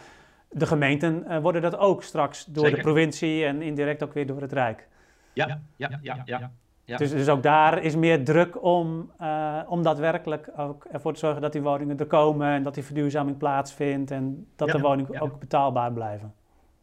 de 0.49 0.65
gemeenten 0.65 1.41
worden 1.41 1.61
dat 1.61 1.77
ook 1.77 2.03
straks 2.03 2.45
door 2.45 2.69
de 2.69 2.81
provincie 2.81 3.45
en 3.45 3.61
indirect 3.61 4.03
ook 4.03 4.13
weer 4.13 4.27
door 4.27 4.41
het 4.41 4.53
Rijk. 4.53 4.87
Ja, 5.33 5.61
ja, 5.75 5.99
ja, 6.01 6.21
ja. 6.25 6.51
ja. 6.85 6.97
Dus, 6.97 7.11
dus 7.11 7.29
ook 7.29 7.43
daar 7.43 7.83
is 7.83 7.95
meer 7.95 8.23
druk 8.23 8.63
om, 8.63 9.11
uh, 9.21 9.59
om 9.67 9.83
daadwerkelijk 9.83 10.49
ook 10.57 10.85
ervoor 10.91 11.13
te 11.13 11.19
zorgen 11.19 11.41
dat 11.41 11.51
die 11.51 11.61
woningen 11.61 11.99
er 11.99 12.05
komen 12.05 12.47
en 12.47 12.63
dat 12.63 12.73
die 12.73 12.83
verduurzaming 12.83 13.37
plaatsvindt 13.37 14.11
en 14.11 14.47
dat 14.55 14.69
de 14.69 14.79
woningen 14.79 15.21
ook 15.21 15.39
betaalbaar 15.39 15.93
blijven. 15.93 16.33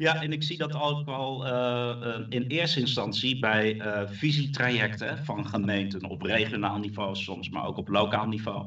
Ja, 0.00 0.22
en 0.22 0.32
ik 0.32 0.42
zie 0.42 0.58
dat 0.58 0.74
ook 0.74 1.08
al 1.08 1.46
uh, 1.46 2.16
in 2.28 2.42
eerste 2.42 2.80
instantie 2.80 3.38
bij 3.38 3.74
uh, 3.74 4.00
visietrajecten 4.06 5.24
van 5.24 5.46
gemeenten 5.46 6.04
op 6.04 6.22
regionaal 6.22 6.78
niveau 6.78 7.16
soms, 7.16 7.48
maar 7.48 7.66
ook 7.66 7.76
op 7.76 7.88
lokaal 7.88 8.26
niveau 8.26 8.66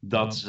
dat, 0.00 0.44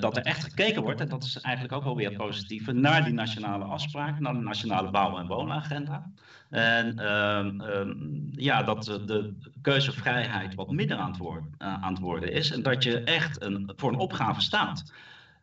dat 0.00 0.16
er 0.16 0.22
echt 0.22 0.44
gekeken 0.44 0.82
wordt, 0.82 1.00
en 1.00 1.08
dat 1.08 1.22
is 1.24 1.40
eigenlijk 1.40 1.74
ook 1.74 1.84
wel 1.84 1.96
weer 1.96 2.12
positief, 2.12 2.72
naar 2.72 3.04
die 3.04 3.12
nationale 3.12 3.64
afspraken, 3.64 4.22
naar 4.22 4.34
de 4.34 4.40
nationale 4.40 4.90
bouw- 4.90 5.18
en 5.18 5.26
woonagenda. 5.26 6.10
En 6.50 6.94
uh, 7.00 7.94
ja, 8.30 8.62
dat 8.62 8.84
de 8.84 9.34
keuzevrijheid 9.62 10.54
wat 10.54 10.70
minder 10.70 10.96
aan 10.96 11.10
het, 11.10 11.18
worden, 11.18 11.54
aan 11.58 11.92
het 11.92 12.02
worden 12.02 12.32
is 12.32 12.50
en 12.50 12.62
dat 12.62 12.82
je 12.82 13.00
echt 13.00 13.42
een, 13.42 13.72
voor 13.76 13.92
een 13.92 13.98
opgave 13.98 14.40
staat. 14.40 14.92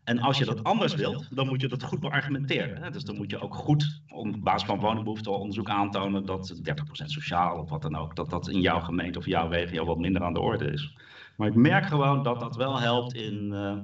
En 0.04 0.20
als 0.20 0.38
je 0.38 0.46
dat 0.46 0.64
anders 0.64 0.96
wilt, 0.96 1.28
dan 1.36 1.48
moet 1.48 1.62
je 1.62 1.68
dat 1.68 1.84
goed 1.84 2.00
beargumenteren. 2.00 2.84
Hè? 2.84 2.92
Dus 2.92 3.04
dan 3.04 3.16
moet 3.16 3.30
je 3.30 3.40
ook 3.40 3.56
goed 3.56 4.02
op 4.08 4.36
basis 4.40 4.68
van 4.68 4.80
woningbehoefteonderzoek 4.80 5.70
aantonen 5.70 6.26
dat 6.26 6.62
30% 6.64 7.06
sociaal 7.06 7.58
of 7.58 7.70
wat 7.70 7.82
dan 7.82 7.96
ook, 7.96 8.16
dat 8.16 8.30
dat 8.30 8.50
in 8.50 8.62
jouw 8.62 8.80
gemeente 8.80 9.20
of 9.20 9.26
jouw 9.26 9.50
regio 9.50 9.86
wat 9.86 9.98
minder 9.98 10.24
aan 10.24 10.34
de 10.34 10.40
orde 10.40 10.66
is. 10.66 10.98
Maar 11.36 11.48
ik 11.48 11.56
merk 11.56 11.86
gewoon 11.86 12.24
dat 12.24 12.40
dat 12.40 12.56
wel 12.56 12.80
helpt 12.80 13.14
in, 13.14 13.50
uh, 13.52 13.78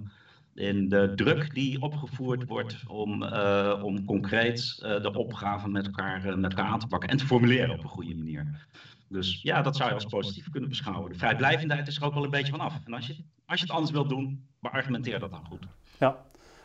in 0.53 0.89
de 0.89 1.11
druk 1.15 1.53
die 1.53 1.81
opgevoerd 1.81 2.47
wordt 2.47 2.83
om, 2.87 3.23
uh, 3.23 3.79
om 3.81 4.05
concreet 4.05 4.79
uh, 4.83 5.01
de 5.01 5.13
opgaven 5.13 5.71
met 5.71 5.85
elkaar, 5.85 6.39
met 6.39 6.51
elkaar 6.51 6.71
aan 6.71 6.79
te 6.79 6.87
pakken 6.87 7.09
en 7.09 7.17
te 7.17 7.25
formuleren 7.25 7.69
op 7.69 7.83
een 7.83 7.89
goede 7.89 8.15
manier. 8.15 8.67
Dus 9.07 9.41
ja, 9.41 9.61
dat 9.61 9.75
zou 9.75 9.89
je 9.89 9.95
als 9.95 10.05
positief 10.05 10.49
kunnen 10.49 10.69
beschouwen. 10.69 11.11
De 11.11 11.17
vrijblijvendheid 11.17 11.87
is 11.87 11.97
er 11.97 12.03
ook 12.03 12.13
wel 12.13 12.23
een 12.23 12.29
beetje 12.29 12.51
vanaf. 12.51 12.79
En 12.85 12.93
als 12.93 13.07
je, 13.07 13.15
als 13.45 13.59
je 13.59 13.65
het 13.65 13.75
anders 13.75 13.91
wilt 13.91 14.09
doen, 14.09 14.47
beargumenteer 14.59 15.19
dat 15.19 15.31
dan 15.31 15.45
goed. 15.45 15.65
Ja, 15.99 16.15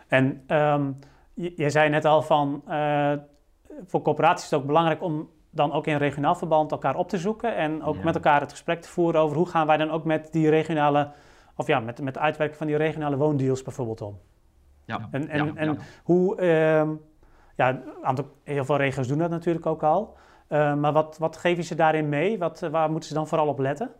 en 0.08 0.44
um, 0.48 0.98
jij 1.34 1.70
zei 1.70 1.88
net 1.88 2.04
al 2.04 2.22
van, 2.22 2.62
voor 3.86 4.02
corporaties 4.02 4.44
is 4.44 4.50
het 4.50 4.60
ook 4.60 4.66
belangrijk 4.66 5.02
om 5.02 5.28
dan 5.50 5.72
ook 5.72 5.86
in 5.86 5.96
regionaal 5.96 6.34
verband 6.34 6.72
elkaar 6.72 6.96
op 6.96 7.08
te 7.08 7.18
zoeken 7.18 7.56
en 7.56 7.82
ook 7.82 8.02
met 8.02 8.14
elkaar 8.14 8.40
het 8.40 8.50
gesprek 8.50 8.80
te 8.80 8.88
voeren 8.88 9.20
over 9.20 9.36
hoe 9.36 9.48
gaan 9.48 9.66
wij 9.66 9.76
dan 9.76 9.90
ook 9.90 10.04
met 10.04 10.32
die 10.32 10.48
regionale, 10.48 11.10
of 11.56 11.66
ja, 11.66 11.80
met, 11.80 12.02
met 12.02 12.14
het 12.14 12.24
uitwerken 12.24 12.56
van 12.56 12.66
die 12.66 12.76
regionale 12.76 13.16
woondeals 13.16 13.62
bijvoorbeeld 13.62 14.00
om. 14.00 14.18
Ja. 14.84 15.08
En, 15.10 15.28
en, 15.28 15.46
ja, 15.46 15.52
en 15.54 15.78
hoe, 16.02 16.40
uh, 16.40 16.96
ja, 17.56 17.82
aantal, 18.02 18.24
heel 18.44 18.64
veel 18.64 18.76
regio's 18.76 19.08
doen 19.08 19.18
dat 19.18 19.30
natuurlijk 19.30 19.66
ook 19.66 19.82
al, 19.82 20.16
uh, 20.48 20.74
maar 20.74 20.92
wat, 20.92 21.18
wat 21.18 21.36
geef 21.36 21.56
je 21.56 21.62
ze 21.62 21.74
daarin 21.74 22.08
mee? 22.08 22.38
Wat, 22.38 22.60
waar 22.60 22.90
moeten 22.90 23.08
ze 23.08 23.14
dan 23.14 23.26
vooral 23.26 23.48
op 23.48 23.58
letten? 23.58 23.90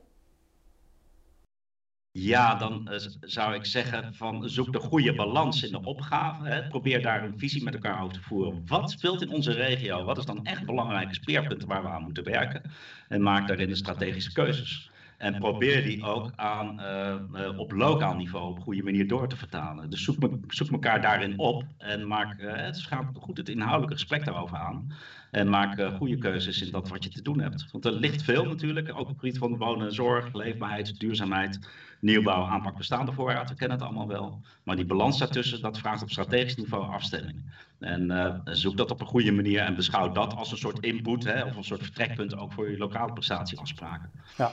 Ja, 2.12 2.54
dan 2.54 2.88
uh, 2.90 2.98
zou 3.20 3.54
ik 3.54 3.64
zeggen 3.64 4.14
van 4.14 4.48
zoek 4.48 4.72
de 4.72 4.78
goede 4.78 5.14
balans 5.14 5.62
in 5.62 5.72
de 5.72 5.84
opgave. 5.84 6.48
Hè. 6.48 6.68
Probeer 6.68 7.02
daar 7.02 7.24
een 7.24 7.38
visie 7.38 7.62
met 7.64 7.74
elkaar 7.74 8.02
over 8.02 8.14
te 8.14 8.22
voeren. 8.22 8.62
Wat 8.66 8.90
speelt 8.90 9.22
in 9.22 9.30
onze 9.30 9.52
regio? 9.52 10.04
Wat 10.04 10.18
is 10.18 10.24
dan 10.24 10.44
echt 10.44 10.66
belangrijke 10.66 11.14
speerpunten 11.14 11.68
waar 11.68 11.82
we 11.82 11.88
aan 11.88 12.02
moeten 12.02 12.24
werken? 12.24 12.62
En 13.08 13.22
maak 13.22 13.48
daarin 13.48 13.68
de 13.68 13.74
strategische 13.74 14.32
keuzes. 14.32 14.90
En 15.18 15.38
probeer 15.38 15.82
die 15.82 16.02
ook 16.02 16.32
aan, 16.36 16.80
uh, 16.80 17.14
uh, 17.34 17.58
op 17.58 17.72
lokaal 17.72 18.14
niveau 18.14 18.50
op 18.50 18.56
een 18.56 18.62
goede 18.62 18.82
manier 18.82 19.08
door 19.08 19.28
te 19.28 19.36
vertalen. 19.36 19.90
Dus 19.90 20.04
zoek, 20.04 20.18
me, 20.18 20.40
zoek 20.48 20.70
elkaar 20.70 21.00
daarin 21.00 21.38
op 21.38 21.64
en 21.78 22.06
maak 22.06 22.40
het 22.40 22.88
goed 23.14 23.36
het 23.36 23.48
inhoudelijke 23.48 23.94
gesprek 23.94 24.24
daarover 24.24 24.56
aan. 24.56 24.92
En 25.30 25.48
maak 25.48 25.80
goede 25.96 26.18
keuzes 26.18 26.62
in 26.62 26.70
dat 26.70 26.88
wat 26.88 27.04
je 27.04 27.10
te 27.10 27.22
doen 27.22 27.40
hebt. 27.40 27.70
Want 27.70 27.84
er 27.84 27.92
ligt 27.92 28.22
veel 28.22 28.44
natuurlijk, 28.44 28.90
ook 28.90 28.98
op 28.98 29.08
het 29.08 29.18
gebied 29.18 29.38
van 29.38 29.56
wonen, 29.56 29.92
zorg, 29.92 30.32
leefbaarheid, 30.32 31.00
duurzaamheid, 31.00 31.58
nieuwbouw, 32.00 32.44
aanpak 32.44 32.76
bestaande 32.76 33.12
voorraad. 33.12 33.48
We 33.48 33.54
kennen 33.54 33.76
het 33.78 33.86
allemaal 33.86 34.08
wel. 34.08 34.40
Maar 34.62 34.76
die 34.76 34.84
balans 34.84 35.18
daartussen, 35.18 35.60
dat 35.60 35.78
vraagt 35.78 36.02
op 36.02 36.10
strategisch 36.10 36.56
niveau 36.56 36.92
afstemming. 36.92 37.42
En 37.78 38.42
zoek 38.44 38.76
dat 38.76 38.90
op 38.90 39.00
een 39.00 39.06
goede 39.06 39.32
manier 39.32 39.60
en 39.60 39.74
beschouw 39.74 40.12
dat 40.12 40.34
als 40.34 40.50
een 40.50 40.58
soort 40.58 40.78
input 40.78 41.24
hè, 41.24 41.44
of 41.44 41.56
een 41.56 41.64
soort 41.64 41.82
vertrekpunt 41.82 42.36
ook 42.36 42.52
voor 42.52 42.70
je 42.70 42.78
lokale 42.78 43.12
prestatieafspraken. 43.12 44.10
Ja. 44.36 44.50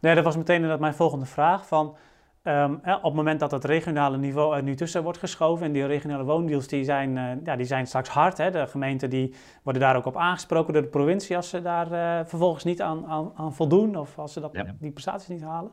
Nee, 0.00 0.14
dat 0.14 0.24
was 0.24 0.36
meteen 0.36 0.80
mijn 0.80 0.94
volgende 0.94 1.26
vraag. 1.26 1.66
Van, 1.66 1.96
um, 2.42 2.74
op 2.74 3.02
het 3.02 3.14
moment 3.14 3.40
dat 3.40 3.50
het 3.50 3.64
regionale 3.64 4.16
niveau 4.16 4.56
er 4.56 4.62
nu 4.62 4.74
tussen 4.74 5.02
wordt 5.02 5.18
geschoven 5.18 5.66
en 5.66 5.72
die 5.72 5.86
regionale 5.86 6.24
woondeals 6.24 6.66
die 6.66 6.84
zijn, 6.84 7.16
uh, 7.16 7.44
ja, 7.44 7.56
die 7.56 7.66
zijn 7.66 7.86
straks 7.86 8.08
hard. 8.08 8.38
Hè. 8.38 8.50
De 8.50 8.66
gemeenten 8.66 9.10
die 9.10 9.34
worden 9.62 9.82
daar 9.82 9.96
ook 9.96 10.06
op 10.06 10.16
aangesproken 10.16 10.72
door 10.72 10.82
de 10.82 10.88
provincie 10.88 11.36
als 11.36 11.48
ze 11.48 11.62
daar 11.62 11.92
uh, 11.92 12.26
vervolgens 12.26 12.64
niet 12.64 12.82
aan, 12.82 13.06
aan, 13.06 13.32
aan, 13.34 13.54
voldoen 13.54 13.96
of 13.96 14.18
als 14.18 14.32
ze 14.32 14.40
dat, 14.40 14.52
ja. 14.52 14.74
die 14.78 14.90
prestaties 14.90 15.28
niet 15.28 15.42
halen. 15.42 15.72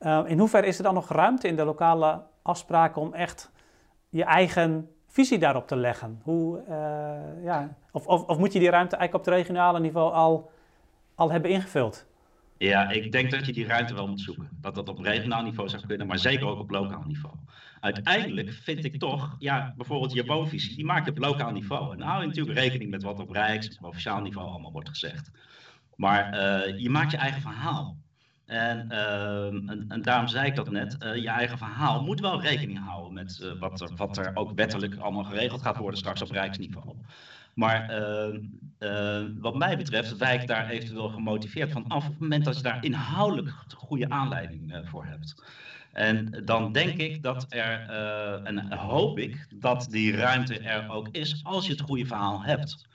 Uh, 0.00 0.20
in 0.26 0.38
hoeverre 0.38 0.66
is 0.66 0.76
er 0.76 0.84
dan 0.84 0.94
nog 0.94 1.08
ruimte 1.08 1.48
in 1.48 1.56
de 1.56 1.64
lokale 1.64 2.22
afspraken 2.42 3.02
om 3.02 3.14
echt 3.14 3.52
je 4.08 4.24
eigen 4.24 4.90
visie 5.06 5.38
daarop 5.38 5.66
te 5.66 5.76
leggen? 5.76 6.20
Hoe, 6.22 6.62
ja, 7.42 7.76
of, 7.92 8.06
of, 8.06 8.24
of 8.26 8.38
moet 8.38 8.52
je 8.52 8.58
die 8.58 8.70
ruimte 8.70 8.96
eigenlijk 8.96 9.26
op 9.26 9.32
het 9.32 9.42
regionale 9.42 9.80
niveau 9.80 10.12
al, 10.12 10.50
al 11.14 11.30
hebben 11.30 11.50
ingevuld? 11.50 12.06
Ja, 12.58 12.90
ik 12.90 13.12
denk 13.12 13.30
dat 13.30 13.46
je 13.46 13.52
die 13.52 13.66
ruimte 13.66 13.94
wel 13.94 14.08
moet 14.08 14.20
zoeken. 14.20 14.48
Dat 14.60 14.74
dat 14.74 14.88
op 14.88 14.98
regionaal 14.98 15.42
niveau 15.42 15.68
zou 15.68 15.86
kunnen, 15.86 16.06
maar 16.06 16.18
zeker 16.18 16.46
ook 16.46 16.58
op 16.58 16.70
lokaal 16.70 17.02
niveau. 17.06 17.34
Uiteindelijk 17.80 18.52
vind 18.52 18.84
ik 18.84 18.98
toch, 18.98 19.36
ja, 19.38 19.74
bijvoorbeeld 19.76 20.12
je 20.12 20.24
woonvisie, 20.24 20.76
die 20.76 20.84
maak 20.84 21.04
je 21.04 21.10
op 21.10 21.18
lokaal 21.18 21.50
niveau. 21.50 21.92
En 21.92 22.00
hou 22.00 22.20
je 22.20 22.26
natuurlijk 22.26 22.58
rekening 22.58 22.90
met 22.90 23.02
wat 23.02 23.20
op 23.20 23.30
rijks- 23.30 23.68
of 23.68 23.76
provinciaal 23.78 24.20
niveau 24.20 24.48
allemaal 24.48 24.72
wordt 24.72 24.88
gezegd. 24.88 25.30
Maar 25.96 26.34
uh, 26.34 26.78
je 26.78 26.90
maakt 26.90 27.10
je 27.10 27.16
eigen 27.16 27.40
verhaal. 27.40 27.96
En, 28.44 28.88
uh, 28.90 29.46
en, 29.46 29.84
en, 29.88 30.02
daarom 30.02 30.28
zei 30.28 30.46
ik 30.46 30.54
dat 30.54 30.70
net, 30.70 30.96
uh, 31.02 31.16
je 31.16 31.28
eigen 31.28 31.58
verhaal 31.58 32.02
moet 32.02 32.20
wel 32.20 32.40
rekening 32.40 32.78
houden 32.78 33.12
met 33.12 33.40
uh, 33.42 33.60
wat, 33.60 33.80
er, 33.80 33.90
wat 33.96 34.16
er 34.16 34.30
ook 34.34 34.52
wettelijk 34.54 34.96
allemaal 34.96 35.24
geregeld 35.24 35.62
gaat 35.62 35.76
worden 35.76 35.98
straks 35.98 36.22
op 36.22 36.30
rijksniveau. 36.30 36.96
Maar 37.54 37.90
uh, 37.90 38.38
uh, 38.78 39.24
wat 39.38 39.56
mij 39.56 39.76
betreft 39.76 40.16
wijkt 40.16 40.48
daar 40.48 40.68
eventueel 40.68 41.08
gemotiveerd 41.08 41.72
van 41.72 41.86
af 41.86 42.04
op 42.04 42.10
het 42.10 42.20
moment 42.20 42.44
dat 42.44 42.56
je 42.56 42.62
daar 42.62 42.84
inhoudelijk 42.84 43.54
goede 43.76 44.08
aanleiding 44.08 44.74
uh, 44.74 44.78
voor 44.84 45.04
hebt. 45.04 45.44
En 45.92 46.42
dan 46.44 46.72
denk 46.72 47.00
ik 47.00 47.22
dat 47.22 47.46
er, 47.48 47.88
en 48.44 48.72
hoop 48.72 49.18
ik, 49.18 49.46
dat 49.54 49.86
die 49.90 50.16
ruimte 50.16 50.58
er 50.58 50.90
ook 50.90 51.08
is 51.08 51.40
als 51.44 51.66
je 51.66 51.72
het 51.72 51.80
goede 51.80 52.06
verhaal 52.06 52.42
hebt. 52.42 52.86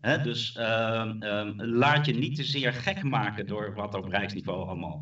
He, 0.00 0.22
dus 0.22 0.56
ehm, 0.56 1.52
laat 1.56 2.06
je 2.06 2.14
niet 2.14 2.36
te 2.36 2.44
zeer 2.44 2.72
gek 2.72 3.02
maken 3.02 3.46
door 3.46 3.74
wat 3.74 3.94
op 3.94 4.04
rijksniveau 4.08 4.68
allemaal 4.68 5.00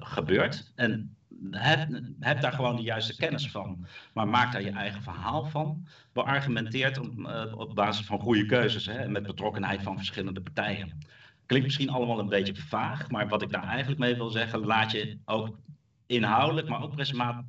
gebeurt. 0.00 0.72
En 0.74 1.16
heb, 1.50 2.40
daar 2.40 2.52
gewoon 2.52 2.76
de 2.76 2.82
juiste 2.82 3.16
kennis 3.16 3.50
van. 3.50 3.86
Maar 4.12 4.28
maak 4.28 4.52
daar 4.52 4.62
je 4.62 4.70
eigen 4.70 5.02
verhaal 5.02 5.44
van. 5.44 5.86
Beargumenteerd 6.12 6.98
op, 6.98 7.18
uh, 7.18 7.58
op 7.58 7.74
basis 7.74 8.06
van 8.06 8.20
goede 8.20 8.46
keuzes. 8.46 8.86
Hè, 8.86 9.08
met 9.08 9.26
betrokkenheid 9.26 9.82
van 9.82 9.96
verschillende 9.96 10.40
partijen. 10.40 10.98
Klinkt 11.46 11.66
misschien 11.66 11.90
allemaal 11.90 12.18
een 12.18 12.28
beetje 12.28 12.56
vaag. 12.56 13.10
Maar 13.10 13.28
wat 13.28 13.42
ik 13.42 13.50
daar 13.50 13.68
eigenlijk 13.68 14.00
mee 14.00 14.14
wil 14.14 14.30
zeggen. 14.30 14.66
Laat 14.66 14.90
je 14.90 15.18
ook 15.24 15.58
inhoudelijk, 16.06 16.68
maar 16.68 16.82
ook 16.82 16.94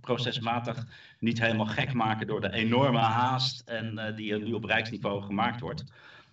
procesmatig 0.01 0.85
niet 1.19 1.41
helemaal 1.41 1.65
gek 1.65 1.93
maken 1.93 2.27
door 2.27 2.41
de 2.41 2.51
enorme 2.51 2.99
haast 2.99 3.69
en, 3.69 3.93
uh, 3.93 4.15
die 4.15 4.33
er 4.33 4.41
nu 4.41 4.53
op 4.53 4.63
rijksniveau 4.63 5.21
gemaakt 5.21 5.61
wordt. 5.61 5.83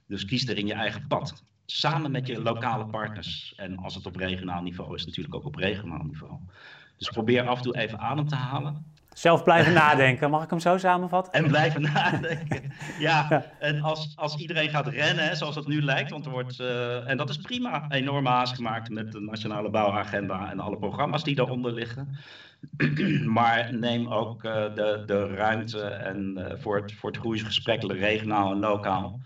Dus 0.07 0.25
kies 0.25 0.49
er 0.49 0.59
in 0.59 0.67
je 0.67 0.73
eigen 0.73 1.07
pad. 1.07 1.43
Samen 1.67 2.11
met 2.11 2.27
je 2.27 2.43
lokale 2.43 2.87
partners. 2.87 3.53
En 3.57 3.77
als 3.79 3.95
het 3.95 4.07
op 4.07 4.17
regionaal 4.17 4.63
niveau 4.63 4.95
is, 4.95 5.07
natuurlijk 5.07 5.35
ook 5.35 5.45
op 5.45 5.55
regionaal 5.55 6.03
niveau. 6.03 6.39
Dus 6.99 7.09
probeer 7.09 7.49
af 7.49 7.57
en 7.57 7.63
toe 7.63 7.77
even 7.77 7.99
adem 7.99 8.29
te 8.29 8.35
halen. 8.35 8.93
Zelf 9.15 9.43
blijven 9.43 9.73
nadenken, 9.83 10.31
mag 10.31 10.45
ik 10.45 10.51
hem 10.51 10.61
zo 10.61 10.79
samenvatten? 10.79 11.33
En 11.33 11.47
blijven 11.47 11.83
nadenken. 11.93 12.73
Ja, 12.99 13.45
en 13.59 13.81
als, 13.81 14.13
als 14.17 14.37
iedereen 14.37 14.69
gaat 14.69 14.87
rennen, 14.87 15.37
zoals 15.37 15.55
het 15.55 15.67
nu 15.67 15.83
lijkt, 15.83 16.11
want 16.11 16.25
er 16.25 16.31
wordt, 16.31 16.61
uh, 16.61 17.09
en 17.11 17.17
dat 17.17 17.31
is 17.31 17.37
prima, 17.37 17.87
enorme 17.89 18.29
haast 18.29 18.55
gemaakt 18.55 18.91
met 18.91 19.13
de 19.13 19.21
Nationale 19.21 19.71
Bouwagenda 19.71 20.51
en 20.51 20.61
alle 20.61 20.77
programma's 20.77 21.25
die 21.25 21.35
daaronder 21.35 21.73
liggen. 21.73 22.17
maar 23.39 23.75
neem 23.75 24.09
ook 24.09 24.45
uh, 24.45 24.53
de, 24.75 25.03
de 25.07 25.27
ruimte 25.35 25.81
en, 25.81 26.35
uh, 26.39 26.45
voor, 26.57 26.77
het, 26.77 26.93
voor 26.93 27.11
het 27.11 27.19
groeigesprek 27.19 27.83
regionaal 27.83 28.53
en 28.53 28.59
lokaal. 28.59 29.21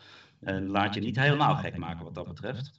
En 0.45 0.69
laat 0.69 0.95
je 0.95 1.01
niet 1.01 1.19
helemaal 1.19 1.57
gek 1.57 1.77
maken 1.77 2.05
wat 2.05 2.15
dat 2.15 2.29
betreft 2.29 2.73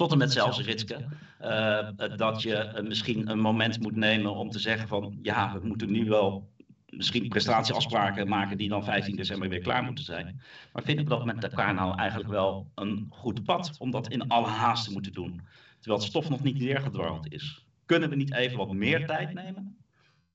tot 0.00 0.12
en 0.12 0.18
met 0.18 0.32
zelfs 0.32 0.60
Ritske, 0.60 1.06
uh, 1.42 1.88
dat 2.16 2.42
je 2.42 2.72
uh, 2.76 2.88
misschien 2.88 3.30
een 3.30 3.40
moment 3.40 3.80
moet 3.80 3.96
nemen 3.96 4.34
om 4.34 4.50
te 4.50 4.58
zeggen 4.58 4.88
van 4.88 5.18
ja, 5.22 5.52
we 5.52 5.66
moeten 5.66 5.90
nu 5.90 6.04
wel 6.04 6.48
misschien 6.88 7.28
prestatieafspraken 7.28 8.28
maken 8.28 8.56
die 8.56 8.68
dan 8.68 8.84
15 8.84 9.16
december 9.16 9.48
weer 9.48 9.60
klaar 9.60 9.82
moeten 9.82 10.04
zijn. 10.04 10.40
Maar 10.72 10.82
vinden 10.82 11.04
we 11.04 11.10
dat 11.10 11.24
met 11.24 11.42
elkaar 11.42 11.74
nou 11.74 11.98
eigenlijk 11.98 12.30
wel 12.30 12.70
een 12.74 13.06
goed 13.10 13.44
pad 13.44 13.76
om 13.78 13.90
dat 13.90 14.08
in 14.08 14.28
alle 14.28 14.46
haast 14.46 14.84
te 14.84 14.92
moeten 14.92 15.12
doen? 15.12 15.40
Terwijl 15.78 16.00
het 16.00 16.10
stof 16.10 16.28
nog 16.28 16.42
niet 16.42 16.58
neergedwarreld 16.58 17.32
is. 17.32 17.64
Kunnen 17.86 18.10
we 18.10 18.16
niet 18.16 18.34
even 18.34 18.58
wat 18.58 18.72
meer 18.72 19.06
tijd 19.06 19.34
nemen? 19.34 19.76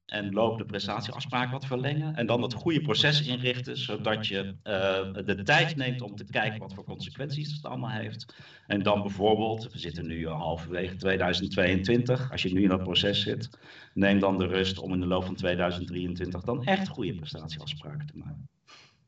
En 0.05 0.33
lopende 0.33 0.65
prestatieafspraken 0.65 1.51
wat 1.51 1.65
verlengen. 1.65 2.15
En 2.15 2.25
dan 2.25 2.41
het 2.41 2.53
goede 2.53 2.81
proces 2.81 3.27
inrichten, 3.27 3.77
zodat 3.77 4.27
je 4.27 4.55
uh, 4.63 5.25
de 5.25 5.43
tijd 5.43 5.75
neemt 5.75 6.01
om 6.01 6.15
te 6.15 6.25
kijken 6.25 6.59
wat 6.59 6.73
voor 6.73 6.83
consequenties 6.83 7.53
het 7.53 7.65
allemaal 7.65 7.89
heeft. 7.89 8.35
En 8.67 8.83
dan 8.83 9.01
bijvoorbeeld, 9.01 9.71
we 9.71 9.79
zitten 9.79 10.07
nu 10.07 10.27
halverwege 10.27 10.95
2022, 10.95 12.31
als 12.31 12.41
je 12.41 12.53
nu 12.53 12.63
in 12.63 12.69
dat 12.69 12.83
proces 12.83 13.21
zit, 13.21 13.49
neem 13.93 14.19
dan 14.19 14.37
de 14.37 14.47
rust 14.47 14.79
om 14.79 14.93
in 14.93 14.99
de 14.99 15.07
loop 15.07 15.23
van 15.23 15.35
2023 15.35 16.43
dan 16.43 16.63
echt 16.63 16.87
goede 16.87 17.15
prestatieafspraken 17.15 18.07
te 18.07 18.17
maken. 18.17 18.49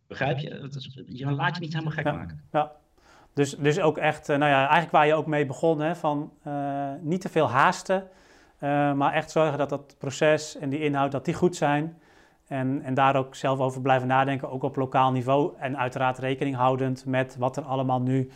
Begrijp 0.07 0.39
je? 0.39 0.69
Is, 0.75 0.89
je 1.05 1.31
laat 1.31 1.55
je 1.55 1.62
niet 1.62 1.73
helemaal 1.73 1.93
gek 1.93 2.05
maken. 2.05 2.43
Ja. 2.51 2.71
Dus, 3.33 3.55
dus 3.55 3.79
ook 3.79 3.97
echt, 3.97 4.27
nou 4.27 4.39
ja, 4.39 4.60
eigenlijk 4.60 4.91
waar 4.91 5.07
je 5.07 5.13
ook 5.13 5.25
mee 5.25 5.45
begon, 5.45 5.79
hè, 5.79 5.95
van 5.95 6.33
uh, 6.47 6.91
niet 7.01 7.21
te 7.21 7.29
veel 7.29 7.49
haasten. 7.49 8.07
Uh, 8.59 8.93
maar 8.93 9.13
echt 9.13 9.31
zorgen 9.31 9.57
dat 9.57 9.69
dat 9.69 9.95
proces 9.97 10.57
en 10.57 10.69
die 10.69 10.79
inhoud 10.79 11.11
dat 11.11 11.25
die 11.25 11.33
goed 11.33 11.55
zijn. 11.55 11.97
En, 12.47 12.81
en 12.83 12.93
daar 12.93 13.15
ook 13.15 13.35
zelf 13.35 13.59
over 13.59 13.81
blijven 13.81 14.07
nadenken, 14.07 14.51
ook 14.51 14.63
op 14.63 14.75
lokaal 14.75 15.11
niveau. 15.11 15.53
En 15.57 15.77
uiteraard 15.77 16.17
rekening 16.17 16.55
houdend 16.55 17.05
met 17.05 17.35
wat 17.37 17.57
er 17.57 17.63
allemaal 17.63 18.01
nu 18.01 18.31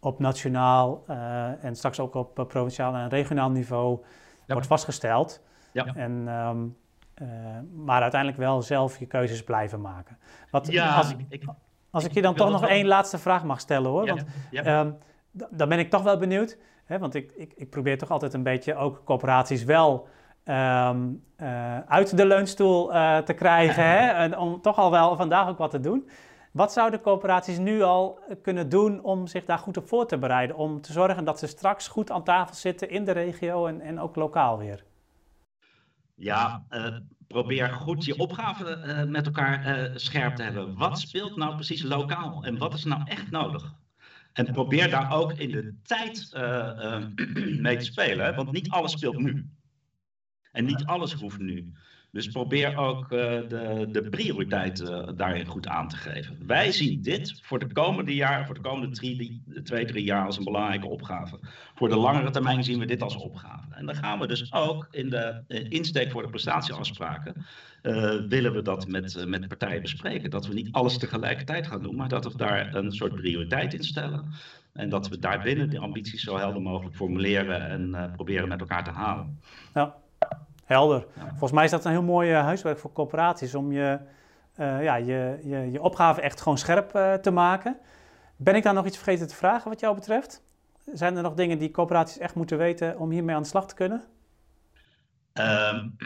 op 0.00 0.18
nationaal 0.18 1.04
uh, 1.10 1.64
en 1.64 1.76
straks 1.76 2.00
ook 2.00 2.14
op 2.14 2.34
provinciaal 2.48 2.94
en 2.94 3.08
regionaal 3.08 3.50
niveau 3.50 4.00
wordt 4.46 4.66
vastgesteld. 4.66 5.42
Ja. 5.72 5.84
En, 5.94 6.28
um, 6.28 6.76
uh, 7.22 7.28
maar 7.84 8.02
uiteindelijk 8.02 8.40
wel 8.40 8.62
zelf 8.62 8.98
je 8.98 9.06
keuzes 9.06 9.44
blijven 9.44 9.80
maken. 9.80 10.18
Wat, 10.50 10.66
ja, 10.66 10.96
als, 10.96 11.14
ik, 11.28 11.44
als 11.90 12.04
ik 12.04 12.12
je 12.12 12.22
dan 12.22 12.34
toch 12.34 12.50
nog 12.50 12.66
één 12.66 12.86
laatste 12.86 13.18
vraag 13.18 13.44
mag 13.44 13.60
stellen 13.60 13.90
hoor. 13.90 14.06
Want 14.06 14.24
um, 14.66 14.98
dan 15.50 15.68
ben 15.68 15.78
ik 15.78 15.90
toch 15.90 16.02
wel 16.02 16.16
benieuwd 16.16 16.58
want 16.98 17.14
ik, 17.14 17.32
ik, 17.32 17.52
ik, 17.56 17.70
probeer 17.70 17.98
toch 17.98 18.10
altijd 18.10 18.34
een 18.34 18.42
beetje 18.42 18.74
ook 18.74 19.02
corporaties 19.04 19.64
wel 19.64 20.08
um, 20.44 21.24
uh, 21.38 21.78
uit 21.78 22.16
de 22.16 22.26
leunstoel 22.26 22.94
uh, 22.94 23.18
te 23.18 23.32
krijgen. 23.32 23.84
hè? 23.84 24.10
En 24.24 24.38
om 24.38 24.60
toch 24.60 24.76
al 24.76 24.90
wel 24.90 25.16
vandaag 25.16 25.48
ook 25.48 25.58
wat 25.58 25.70
te 25.70 25.80
doen. 25.80 26.08
Wat 26.52 26.72
zouden 26.72 27.00
corporaties 27.00 27.58
nu 27.58 27.82
al 27.82 28.18
kunnen 28.42 28.68
doen 28.68 29.02
om 29.02 29.26
zich 29.26 29.44
daar 29.44 29.58
goed 29.58 29.76
op 29.76 29.88
voor 29.88 30.06
te 30.06 30.18
bereiden? 30.18 30.56
Om 30.56 30.80
te 30.80 30.92
zorgen 30.92 31.24
dat 31.24 31.38
ze 31.38 31.46
straks 31.46 31.88
goed 31.88 32.10
aan 32.10 32.24
tafel 32.24 32.54
zitten 32.54 32.90
in 32.90 33.04
de 33.04 33.12
regio 33.12 33.66
en, 33.66 33.80
en 33.80 34.00
ook 34.00 34.16
lokaal 34.16 34.58
weer? 34.58 34.84
Ja, 36.14 36.64
uh, 36.70 36.96
probeer 37.26 37.68
goed 37.68 38.04
je 38.04 38.18
opgaven 38.18 39.10
met 39.10 39.26
elkaar 39.26 39.90
scherp 39.94 40.34
te 40.36 40.42
hebben. 40.42 40.76
Wat 40.76 40.98
speelt 40.98 41.36
nou 41.36 41.54
precies 41.54 41.82
lokaal 41.82 42.44
en 42.44 42.58
wat 42.58 42.74
is 42.74 42.84
nou 42.84 43.02
echt 43.04 43.30
nodig? 43.30 43.74
En 44.32 44.52
probeer 44.52 44.90
daar 44.90 45.12
ook 45.12 45.32
in 45.32 45.50
de 45.50 45.74
tijd 45.82 46.30
uh, 46.34 46.40
uh, 46.42 47.06
mee 47.66 47.76
te 47.76 47.84
spelen, 47.84 48.34
want 48.34 48.52
niet 48.52 48.70
alles 48.70 48.92
speelt 48.92 49.18
nu. 49.18 49.46
En 50.52 50.64
niet 50.64 50.84
alles 50.84 51.12
hoeft 51.12 51.38
nu. 51.38 51.72
Dus 52.12 52.28
probeer 52.28 52.76
ook 52.76 53.02
uh, 53.02 53.08
de, 53.10 53.88
de 53.92 54.08
prioriteiten 54.10 55.16
daarin 55.16 55.46
goed 55.46 55.66
aan 55.66 55.88
te 55.88 55.96
geven. 55.96 56.38
Wij 56.46 56.72
zien 56.72 57.02
dit 57.02 57.40
voor 57.42 57.58
de 57.58 57.72
komende 57.72 58.14
jaren, 58.14 58.46
voor 58.46 58.54
de 58.54 58.60
komende 58.60 58.96
drie, 58.96 59.42
twee, 59.62 59.84
drie 59.84 60.04
jaar 60.04 60.26
als 60.26 60.38
een 60.38 60.44
belangrijke 60.44 60.86
opgave. 60.86 61.38
Voor 61.74 61.88
de 61.88 61.96
langere 61.96 62.30
termijn 62.30 62.64
zien 62.64 62.78
we 62.78 62.86
dit 62.86 63.02
als 63.02 63.16
opgave. 63.16 63.74
En 63.74 63.86
dan 63.86 63.94
gaan 63.94 64.18
we 64.18 64.26
dus 64.26 64.52
ook 64.52 64.88
in 64.90 65.10
de 65.10 65.44
insteek 65.68 66.10
voor 66.10 66.22
de 66.22 66.28
prestatieafspraken 66.28 67.46
willen 68.28 68.52
we 68.52 68.62
dat 68.62 68.88
met, 68.88 69.24
met 69.26 69.48
partijen 69.48 69.82
bespreken. 69.82 70.30
Dat 70.30 70.46
we 70.46 70.54
niet 70.54 70.72
alles 70.72 70.98
tegelijkertijd 70.98 71.66
gaan 71.66 71.82
doen, 71.82 71.96
maar 71.96 72.08
dat 72.08 72.24
we 72.24 72.36
daar 72.36 72.74
een 72.74 72.92
soort 72.92 73.14
prioriteit 73.14 73.74
in 73.74 73.84
stellen. 73.84 74.24
En 74.72 74.88
dat 74.88 75.08
we 75.08 75.18
daarbinnen 75.18 75.70
de 75.70 75.78
ambities 75.78 76.22
zo 76.22 76.36
helder 76.36 76.62
mogelijk 76.62 76.96
formuleren 76.96 77.68
en 77.68 78.10
proberen 78.12 78.48
met 78.48 78.60
elkaar 78.60 78.84
te 78.84 78.90
halen. 78.90 79.40
Ja, 79.74 79.94
helder. 80.70 81.06
Volgens 81.28 81.52
mij 81.52 81.64
is 81.64 81.70
dat 81.70 81.84
een 81.84 81.90
heel 81.90 82.02
mooi 82.02 82.32
huiswerk 82.32 82.78
voor 82.78 82.92
corporaties 82.92 83.54
om 83.54 83.72
je, 83.72 83.98
ja, 84.56 84.94
je, 84.94 85.38
je, 85.42 85.70
je 85.70 85.82
opgave 85.82 86.20
echt 86.20 86.40
gewoon 86.40 86.58
scherp 86.58 86.90
te 87.22 87.30
maken. 87.30 87.76
Ben 88.36 88.54
ik 88.54 88.62
daar 88.62 88.74
nog 88.74 88.86
iets 88.86 88.96
vergeten 88.96 89.28
te 89.28 89.34
vragen 89.34 89.70
wat 89.70 89.80
jou 89.80 89.94
betreft? 89.94 90.42
Zijn 90.92 91.16
er 91.16 91.22
nog 91.22 91.34
dingen 91.34 91.58
die 91.58 91.70
corporaties 91.70 92.18
echt 92.18 92.34
moeten 92.34 92.58
weten 92.58 92.98
om 92.98 93.10
hiermee 93.10 93.34
aan 93.34 93.42
de 93.42 93.48
slag 93.48 93.66
te 93.66 93.74
kunnen? 93.74 94.02
Um, 95.34 95.96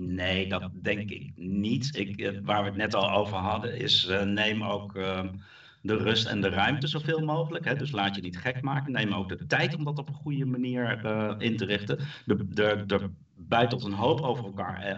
Nee, 0.00 0.48
dat 0.48 0.70
denk 0.72 1.10
ik 1.10 1.32
niet. 1.36 1.96
Ik, 1.96 2.20
eh, 2.20 2.38
waar 2.42 2.60
we 2.60 2.68
het 2.68 2.76
net 2.76 2.94
al 2.94 3.10
over 3.10 3.36
hadden, 3.36 3.76
is 3.76 4.10
neem 4.24 4.64
ook 4.64 4.94
uh, 4.94 5.24
de 5.82 5.96
rust 5.96 6.26
en 6.26 6.40
de 6.40 6.48
ruimte 6.48 6.86
zoveel 6.86 7.20
mogelijk. 7.20 7.64
Hè? 7.64 7.74
Dus 7.74 7.90
laat 7.90 8.14
je 8.14 8.22
niet 8.22 8.38
gek 8.38 8.62
maken. 8.62 8.92
Neem 8.92 9.12
ook 9.12 9.28
de 9.28 9.46
tijd 9.46 9.74
om 9.76 9.84
dat 9.84 9.98
op 9.98 10.08
een 10.08 10.14
goede 10.14 10.44
manier 10.44 11.04
uh, 11.04 11.34
in 11.38 11.56
te 11.56 11.64
richten. 11.64 11.98
De, 12.24 12.48
de, 12.48 12.82
de 12.86 13.10
buitelt 13.34 13.84
een 13.84 13.92
hoop 13.92 14.20
over 14.20 14.44
elkaar, 14.44 14.96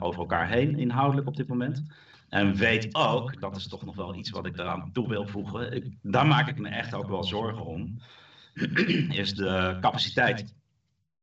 over 0.00 0.20
elkaar 0.20 0.48
heen, 0.48 0.78
inhoudelijk 0.78 1.28
op 1.28 1.36
dit 1.36 1.48
moment. 1.48 1.82
En 2.28 2.54
weet 2.54 2.94
ook, 2.94 3.40
dat 3.40 3.56
is 3.56 3.68
toch 3.68 3.84
nog 3.84 3.94
wel 3.94 4.14
iets 4.14 4.30
wat 4.30 4.46
ik 4.46 4.58
eraan 4.58 4.92
toe 4.92 5.08
wil 5.08 5.26
voegen. 5.26 5.98
Daar 6.02 6.26
maak 6.26 6.48
ik 6.48 6.58
me 6.58 6.68
echt 6.68 6.94
ook 6.94 7.08
wel 7.08 7.24
zorgen 7.24 7.64
om. 7.64 7.98
is 9.22 9.34
de 9.34 9.76
capaciteit 9.80 10.54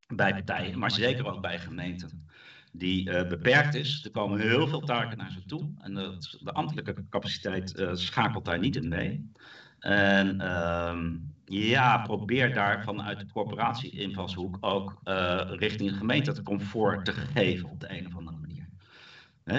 bij 0.07 0.31
partijen, 0.31 0.79
maar 0.79 0.91
zeker 0.91 1.25
ook 1.27 1.41
bij 1.41 1.59
gemeenten 1.59 2.28
die 2.71 3.09
uh, 3.09 3.27
beperkt 3.27 3.75
is. 3.75 4.01
Er 4.03 4.11
komen 4.11 4.39
heel 4.39 4.67
veel 4.67 4.79
taken 4.79 5.17
naar 5.17 5.31
ze 5.31 5.45
toe 5.45 5.69
en 5.77 5.93
de, 5.93 6.37
de 6.39 6.51
ambtelijke 6.51 6.95
capaciteit 7.09 7.79
uh, 7.79 7.89
schakelt 7.93 8.45
daar 8.45 8.59
niet 8.59 8.75
in 8.75 8.87
mee. 8.87 9.31
En 9.79 10.35
uh, 10.35 10.99
ja, 11.45 11.97
probeer 11.97 12.53
daar 12.53 12.83
vanuit 12.83 13.19
de 13.19 13.25
corporatie-invalshoek 13.33 14.57
ook 14.59 14.99
uh, 15.03 15.41
richting 15.45 15.89
de 15.89 15.95
gemeente 15.95 16.29
het 16.29 16.43
comfort 16.43 17.05
te 17.05 17.11
geven 17.11 17.69
op 17.69 17.79
de 17.79 17.97
een 17.97 18.05
of 18.07 18.15
andere 18.15 18.37
manier. 18.37 18.67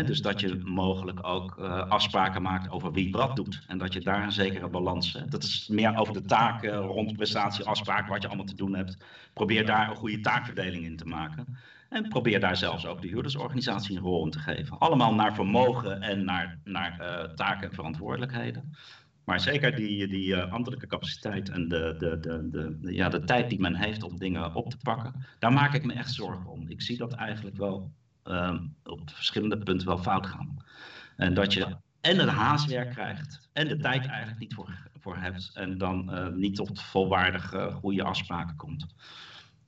Dus 0.07 0.23
dat 0.23 0.40
je 0.40 0.61
mogelijk 0.64 1.27
ook 1.27 1.59
afspraken 1.88 2.42
maakt 2.42 2.70
over 2.70 2.92
wie 2.92 3.11
wat 3.11 3.37
doet. 3.37 3.64
En 3.66 3.79
dat 3.79 3.92
je 3.92 4.01
daar 4.01 4.23
een 4.23 4.33
zekere 4.33 4.68
balans 4.68 5.12
hebt. 5.12 5.31
Dat 5.31 5.42
is 5.42 5.68
meer 5.68 5.96
over 5.96 6.14
de 6.14 6.23
taken 6.23 6.77
rond 6.77 7.12
prestatieafspraken, 7.12 8.11
wat 8.11 8.23
je 8.23 8.29
allemaal 8.29 8.46
te 8.46 8.55
doen 8.55 8.75
hebt. 8.75 8.96
Probeer 9.33 9.66
daar 9.66 9.90
een 9.90 9.96
goede 9.96 10.20
taakverdeling 10.20 10.85
in 10.85 10.96
te 10.96 11.05
maken. 11.05 11.59
En 11.90 12.09
probeer 12.09 12.40
daar 12.40 12.57
zelfs 12.57 12.87
ook 12.87 13.03
de 13.03 13.09
huurdersorganisatie 13.09 13.96
een 13.96 14.03
rol 14.03 14.24
in 14.24 14.31
te 14.31 14.38
geven. 14.38 14.79
Allemaal 14.79 15.14
naar 15.14 15.35
vermogen 15.35 16.03
en 16.03 16.24
naar, 16.24 16.59
naar 16.64 16.96
uh, 17.00 17.35
taken 17.35 17.68
en 17.68 17.74
verantwoordelijkheden. 17.74 18.76
Maar 19.24 19.40
zeker 19.40 19.76
die, 19.76 20.09
die 20.09 20.26
uh, 20.26 20.53
ambtelijke 20.53 20.87
capaciteit 20.87 21.48
en 21.48 21.68
de, 21.68 21.94
de, 21.98 22.20
de, 22.20 22.48
de, 22.50 22.92
ja, 22.92 23.09
de 23.09 23.24
tijd 23.24 23.50
die 23.50 23.61
men 23.61 23.74
heeft 23.74 24.03
om 24.03 24.18
dingen 24.18 24.55
op 24.55 24.70
te 24.70 24.76
pakken, 24.83 25.26
daar 25.38 25.53
maak 25.53 25.74
ik 25.74 25.85
me 25.85 25.92
echt 25.92 26.12
zorgen 26.12 26.46
om. 26.46 26.68
Ik 26.68 26.83
zie 26.83 26.96
dat 26.96 27.12
eigenlijk 27.12 27.57
wel 27.57 27.92
um, 28.24 28.74
op 28.85 29.11
verschillende 29.11 29.59
punten 29.59 29.87
wel 29.87 29.98
fout 29.98 30.26
gaan. 30.26 30.64
En 31.16 31.35
dat 31.35 31.53
je 31.53 31.76
en 32.00 32.18
het 32.18 32.29
haaswerk 32.29 32.90
krijgt 32.90 33.48
en 33.53 33.68
de 33.68 33.76
tijd 33.76 34.07
eigenlijk 34.07 34.38
niet 34.38 34.55
voor, 35.00 35.16
hebt 35.16 35.50
en 35.55 35.79
dan 35.79 36.14
uh, 36.14 36.29
niet 36.29 36.55
tot 36.55 36.83
volwaardige 36.83 37.70
goede 37.70 38.03
afspraken 38.03 38.57
komt. 38.57 38.87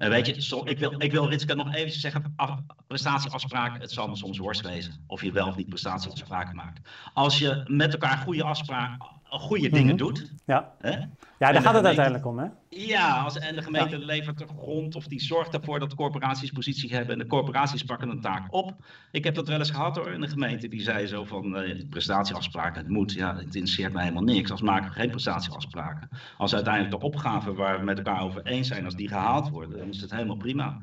Weet 0.08 0.26
je, 0.26 0.64
ik 0.64 0.78
wil, 0.78 0.94
ik 0.98 1.12
wil 1.12 1.28
Ritske 1.28 1.54
nog 1.54 1.74
even 1.74 2.00
zeggen, 2.00 2.32
af, 2.36 2.60
prestatieafspraken, 2.86 3.80
het 3.80 3.90
zal 3.90 4.08
me 4.08 4.16
soms 4.16 4.38
worst 4.38 4.60
wezen 4.60 5.04
of 5.06 5.22
je 5.22 5.32
wel 5.32 5.48
of 5.48 5.56
niet 5.56 5.68
prestatieafspraken 5.68 6.56
maakt. 6.56 6.88
Als 7.14 7.38
je 7.38 7.64
met 7.66 7.92
elkaar 7.92 8.18
goede 8.18 8.42
afspraken, 8.42 9.06
goede 9.38 9.68
dingen 9.68 9.82
mm 9.82 9.88
-hmm. 9.88 10.14
doet. 10.14 10.32
Ja, 10.46 10.72
hè? 10.78 10.90
ja 10.90 11.06
daar 11.38 11.62
gaat 11.62 11.74
het 11.74 11.84
uiteindelijk 11.84 12.26
om, 12.26 12.38
hè? 12.38 12.46
Ja, 12.68 13.20
als, 13.22 13.38
en 13.38 13.54
de 13.54 13.62
gemeente 13.62 13.98
ja. 13.98 14.04
levert 14.04 14.38
de 14.38 14.46
grond 14.46 14.94
of 14.94 15.06
die 15.06 15.20
zorgt 15.20 15.54
ervoor 15.54 15.78
dat 15.78 15.94
corporaties 15.94 16.50
positie 16.50 16.94
hebben 16.94 17.12
en 17.12 17.18
de 17.18 17.26
corporaties 17.26 17.82
pakken 17.82 18.08
een 18.08 18.20
taak 18.20 18.52
op. 18.54 18.74
Ik 19.10 19.24
heb 19.24 19.34
dat 19.34 19.48
wel 19.48 19.58
eens 19.58 19.70
gehad 19.70 19.96
hoor, 19.96 20.12
in 20.12 20.20
de 20.20 20.28
gemeente 20.28 20.68
die 20.68 20.80
zei 20.80 21.06
zo 21.06 21.24
van 21.24 21.62
uh, 21.62 21.82
prestatieafspraken, 21.90 22.80
het 22.80 22.90
moet. 22.90 23.12
Ja, 23.12 23.36
het 23.36 23.54
interesseert 23.54 23.92
mij 23.92 24.02
helemaal 24.02 24.24
niks. 24.24 24.50
Als 24.50 24.62
maken 24.62 24.88
we 24.88 24.94
geen 24.94 25.10
prestatieafspraken. 25.10 26.08
Als 26.38 26.54
uiteindelijk 26.54 27.00
de 27.00 27.06
opgaven 27.06 27.54
waar 27.54 27.78
we 27.78 27.84
met 27.84 27.98
elkaar 27.98 28.22
over 28.22 28.42
eens 28.42 28.68
zijn, 28.68 28.84
als 28.84 28.96
die 28.96 29.08
gehaald 29.08 29.48
worden, 29.48 29.78
dan 29.78 29.88
is 29.88 30.00
het 30.00 30.10
helemaal 30.10 30.36
prima. 30.36 30.78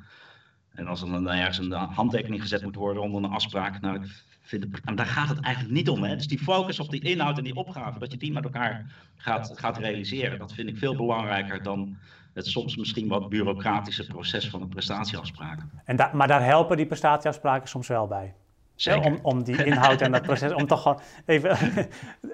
En 0.76 0.88
als 0.88 1.02
er 1.02 1.10
dan 1.10 1.30
ergens 1.30 1.58
een 1.58 1.72
handtekening 1.72 2.42
gezet 2.42 2.64
moet 2.64 2.76
worden 2.76 3.04
onder 3.04 3.24
een 3.24 3.30
afspraak, 3.30 3.82
nou, 3.82 4.02
vind 4.42 4.66
en 4.86 4.96
daar 4.96 5.06
gaat 5.06 5.30
het 5.30 5.40
eigenlijk 5.40 5.76
niet 5.76 5.90
om. 5.90 6.04
Hè? 6.04 6.16
Dus 6.16 6.28
die 6.28 6.40
focus 6.40 6.80
op 6.80 6.90
die 6.90 7.02
inhoud 7.02 7.38
en 7.38 7.44
die 7.44 7.56
opgave, 7.56 8.00
dat 8.00 8.12
je 8.12 8.18
die 8.18 8.34
met 8.34 8.44
elkaar 8.44 8.86
gaat, 9.16 9.52
gaat 9.56 9.78
realiseren, 9.78 10.40
dat 10.40 10.54
vind 10.54 10.70
ik 10.70 10.78
veel 10.78 10.96
belangrijker 10.96 11.64
dan 11.64 11.98
het 12.34 12.48
soms 12.48 12.76
misschien 12.76 13.08
wat 13.08 13.30
bureaucratische 13.30 14.06
proces 14.06 14.50
van 14.50 14.62
een 14.62 14.68
prestatieafspraken. 14.68 15.72
En 15.86 15.96
da 15.96 16.12
maar 16.14 16.28
daar 16.28 16.44
helpen 16.44 16.78
die 16.78 16.86
prestatieafspraken 16.86 17.70
soms 17.70 17.88
wel 17.88 18.08
bij. 18.08 18.34
Zeker. 18.76 19.12
Om, 19.12 19.20
om 19.22 19.44
die 19.44 19.64
inhoud 19.64 20.02
en 20.02 20.12
dat 20.12 20.22
proces, 20.22 20.54
om 20.54 20.68
toch 20.68 20.82
gewoon 20.82 21.00
even, 21.26 21.58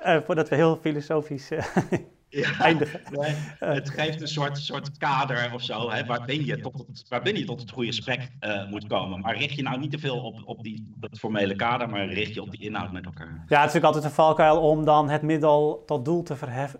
uh, 0.06 0.17
voordat 0.26 0.50
we 0.50 0.56
heel 0.56 0.76
filosofisch... 0.82 1.52
Ja, 2.45 2.76
het 3.60 3.89
geeft 3.89 4.21
een 4.21 4.28
soort, 4.28 4.58
soort 4.58 4.98
kader 4.98 5.54
of 5.54 5.62
zo, 5.62 5.91
hè, 5.91 6.06
waarbinnen, 6.06 6.45
je 6.45 6.60
tot 6.60 6.86
het, 6.88 7.06
waarbinnen 7.10 7.41
je 7.41 7.48
tot 7.48 7.60
het 7.60 7.71
goede 7.71 7.88
gesprek 7.88 8.30
uh, 8.41 8.69
moet 8.69 8.88
komen. 8.88 9.19
Maar 9.19 9.38
richt 9.38 9.56
je 9.56 9.62
nou 9.62 9.80
niet 9.80 9.91
te 9.91 10.00
veel 10.00 10.17
op, 10.17 10.41
op 10.45 10.63
die, 10.63 10.93
dat 10.95 11.19
formele 11.19 11.56
kader, 11.56 11.89
maar 11.89 12.08
richt 12.08 12.34
je 12.34 12.41
op 12.41 12.52
die 12.52 12.60
inhoud 12.60 12.91
met 12.91 13.06
elkaar. 13.06 13.28
Ja, 13.28 13.34
het 13.36 13.50
is 13.50 13.58
natuurlijk 13.60 13.86
altijd 13.86 14.04
een 14.04 14.12
valkuil 14.12 14.62
om 14.62 14.86
dan 14.86 15.10
het 15.10 15.21
middel 15.21 15.84
tot 15.86 16.06
doel 16.06 16.24
te 16.24 16.36
verhef, 16.36 16.76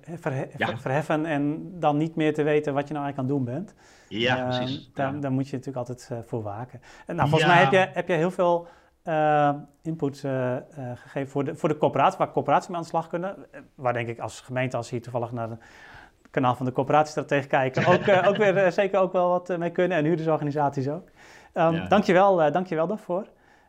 verheffen 0.76 1.26
en 1.26 1.72
dan 1.80 1.98
niet 1.98 2.16
meer 2.16 2.34
te 2.34 2.44
weten 2.44 2.74
wat 2.74 2.88
je 2.88 2.94
nou 2.94 3.06
eigenlijk 3.06 3.18
aan 3.18 3.38
het 3.38 3.46
doen 3.46 3.56
bent. 3.56 3.74
Ja, 4.08 4.38
uh, 4.38 4.58
precies. 4.58 4.90
Daar, 4.94 5.20
daar, 5.20 5.32
moet 5.32 5.48
je 5.48 5.56
natuurlijk 5.56 5.88
altijd 5.88 6.10
uh, 6.12 6.18
voor 6.26 6.44
waken. 6.44 6.82
En, 7.06 7.16
nou, 7.16 7.30
volgens 7.30 7.52
mij 7.52 7.60
heb 7.60 7.72
je, 7.72 7.90
heb 7.94 8.08
je 8.08 8.14
heel 8.14 8.32
veel 8.32 8.68
uh, 9.06 9.50
input 9.82 10.24
uh, 10.26 10.32
uh, 10.52 10.58
gegeven 10.96 11.32
voor 11.32 11.44
de, 11.44 11.56
voor 11.56 11.70
de 11.70 11.78
coöperatie, 11.78 12.18
waar 12.18 12.32
coöperaties 12.32 12.68
mee 12.68 12.78
aan 12.78 12.84
de 12.84 12.90
slag 12.90 13.08
kunnen. 13.08 13.36
Waar 13.76 13.94
denk 13.94 14.08
ik 14.08 14.20
als 14.20 14.42
gemeente, 14.42 14.78
als 14.78 14.90
hier 14.90 15.02
toevallig 15.02 15.32
naar 15.32 15.50
het 15.50 15.60
kanaal 16.32 16.56
van 16.56 16.66
de 16.66 16.72
coöperatiestratege 16.72 17.48
kijken, 17.48 17.86
ook, 17.94 18.28
ook 18.28 18.38
weer 18.38 18.72
zeker 18.72 19.00
ook 19.00 19.12
wel 19.12 19.30
wat 19.30 19.58
mee 19.58 19.70
kunnen. 19.70 19.98
En 19.98 20.06
huurdersorganisaties 20.06 20.90
ook. 20.90 21.08
Um, 21.54 21.74
ja. 21.74 21.88
Dankjewel, 21.88 22.52
dankjewel 22.52 22.88
daarvoor. 22.88 23.28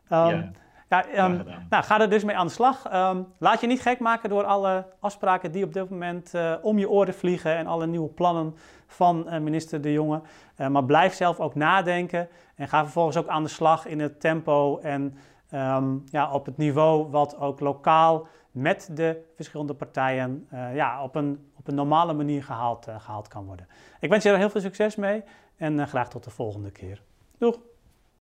Um, 0.09 0.27
ja. 0.27 0.51
Ja, 0.89 1.25
um, 1.25 1.43
nou, 1.69 1.83
ga 1.83 2.01
er 2.01 2.09
dus 2.09 2.23
mee 2.23 2.37
aan 2.37 2.47
de 2.47 2.53
slag. 2.53 2.93
Um, 2.93 3.27
laat 3.37 3.61
je 3.61 3.67
niet 3.67 3.81
gek 3.81 3.99
maken 3.99 4.29
door 4.29 4.43
alle 4.43 4.85
afspraken 4.99 5.51
die 5.51 5.63
op 5.63 5.73
dit 5.73 5.89
moment 5.89 6.31
uh, 6.35 6.53
om 6.61 6.77
je 6.77 6.89
oren 6.89 7.13
vliegen 7.13 7.55
en 7.55 7.67
alle 7.67 7.87
nieuwe 7.87 8.09
plannen 8.09 8.55
van 8.87 9.25
uh, 9.27 9.39
minister 9.39 9.81
De 9.81 9.91
Jonge. 9.91 10.21
Uh, 10.57 10.67
maar 10.67 10.83
blijf 10.83 11.13
zelf 11.13 11.39
ook 11.39 11.55
nadenken 11.55 12.27
en 12.55 12.67
ga 12.67 12.83
vervolgens 12.83 13.17
ook 13.17 13.27
aan 13.27 13.43
de 13.43 13.49
slag 13.49 13.85
in 13.85 13.99
het 13.99 14.19
tempo 14.19 14.79
en 14.79 15.17
um, 15.53 16.03
ja, 16.05 16.31
op 16.31 16.45
het 16.45 16.57
niveau 16.57 17.09
wat 17.09 17.37
ook 17.37 17.59
lokaal 17.59 18.27
met 18.51 18.89
de 18.91 19.23
verschillende 19.35 19.73
partijen 19.73 20.47
ja, 20.73 21.03
op, 21.03 21.15
een, 21.15 21.51
op 21.57 21.67
een 21.67 21.75
normale 21.75 22.13
manier 22.13 22.43
gehaald, 22.43 22.87
gehaald 22.97 23.27
kan 23.27 23.45
worden. 23.45 23.67
Ik 23.99 24.09
wens 24.09 24.23
je 24.23 24.29
er 24.29 24.37
heel 24.37 24.49
veel 24.49 24.61
succes 24.61 24.95
mee 24.95 25.23
en 25.55 25.87
graag 25.87 26.09
tot 26.09 26.23
de 26.23 26.29
volgende 26.29 26.71
keer. 26.71 27.01
Doeg! 27.37 27.59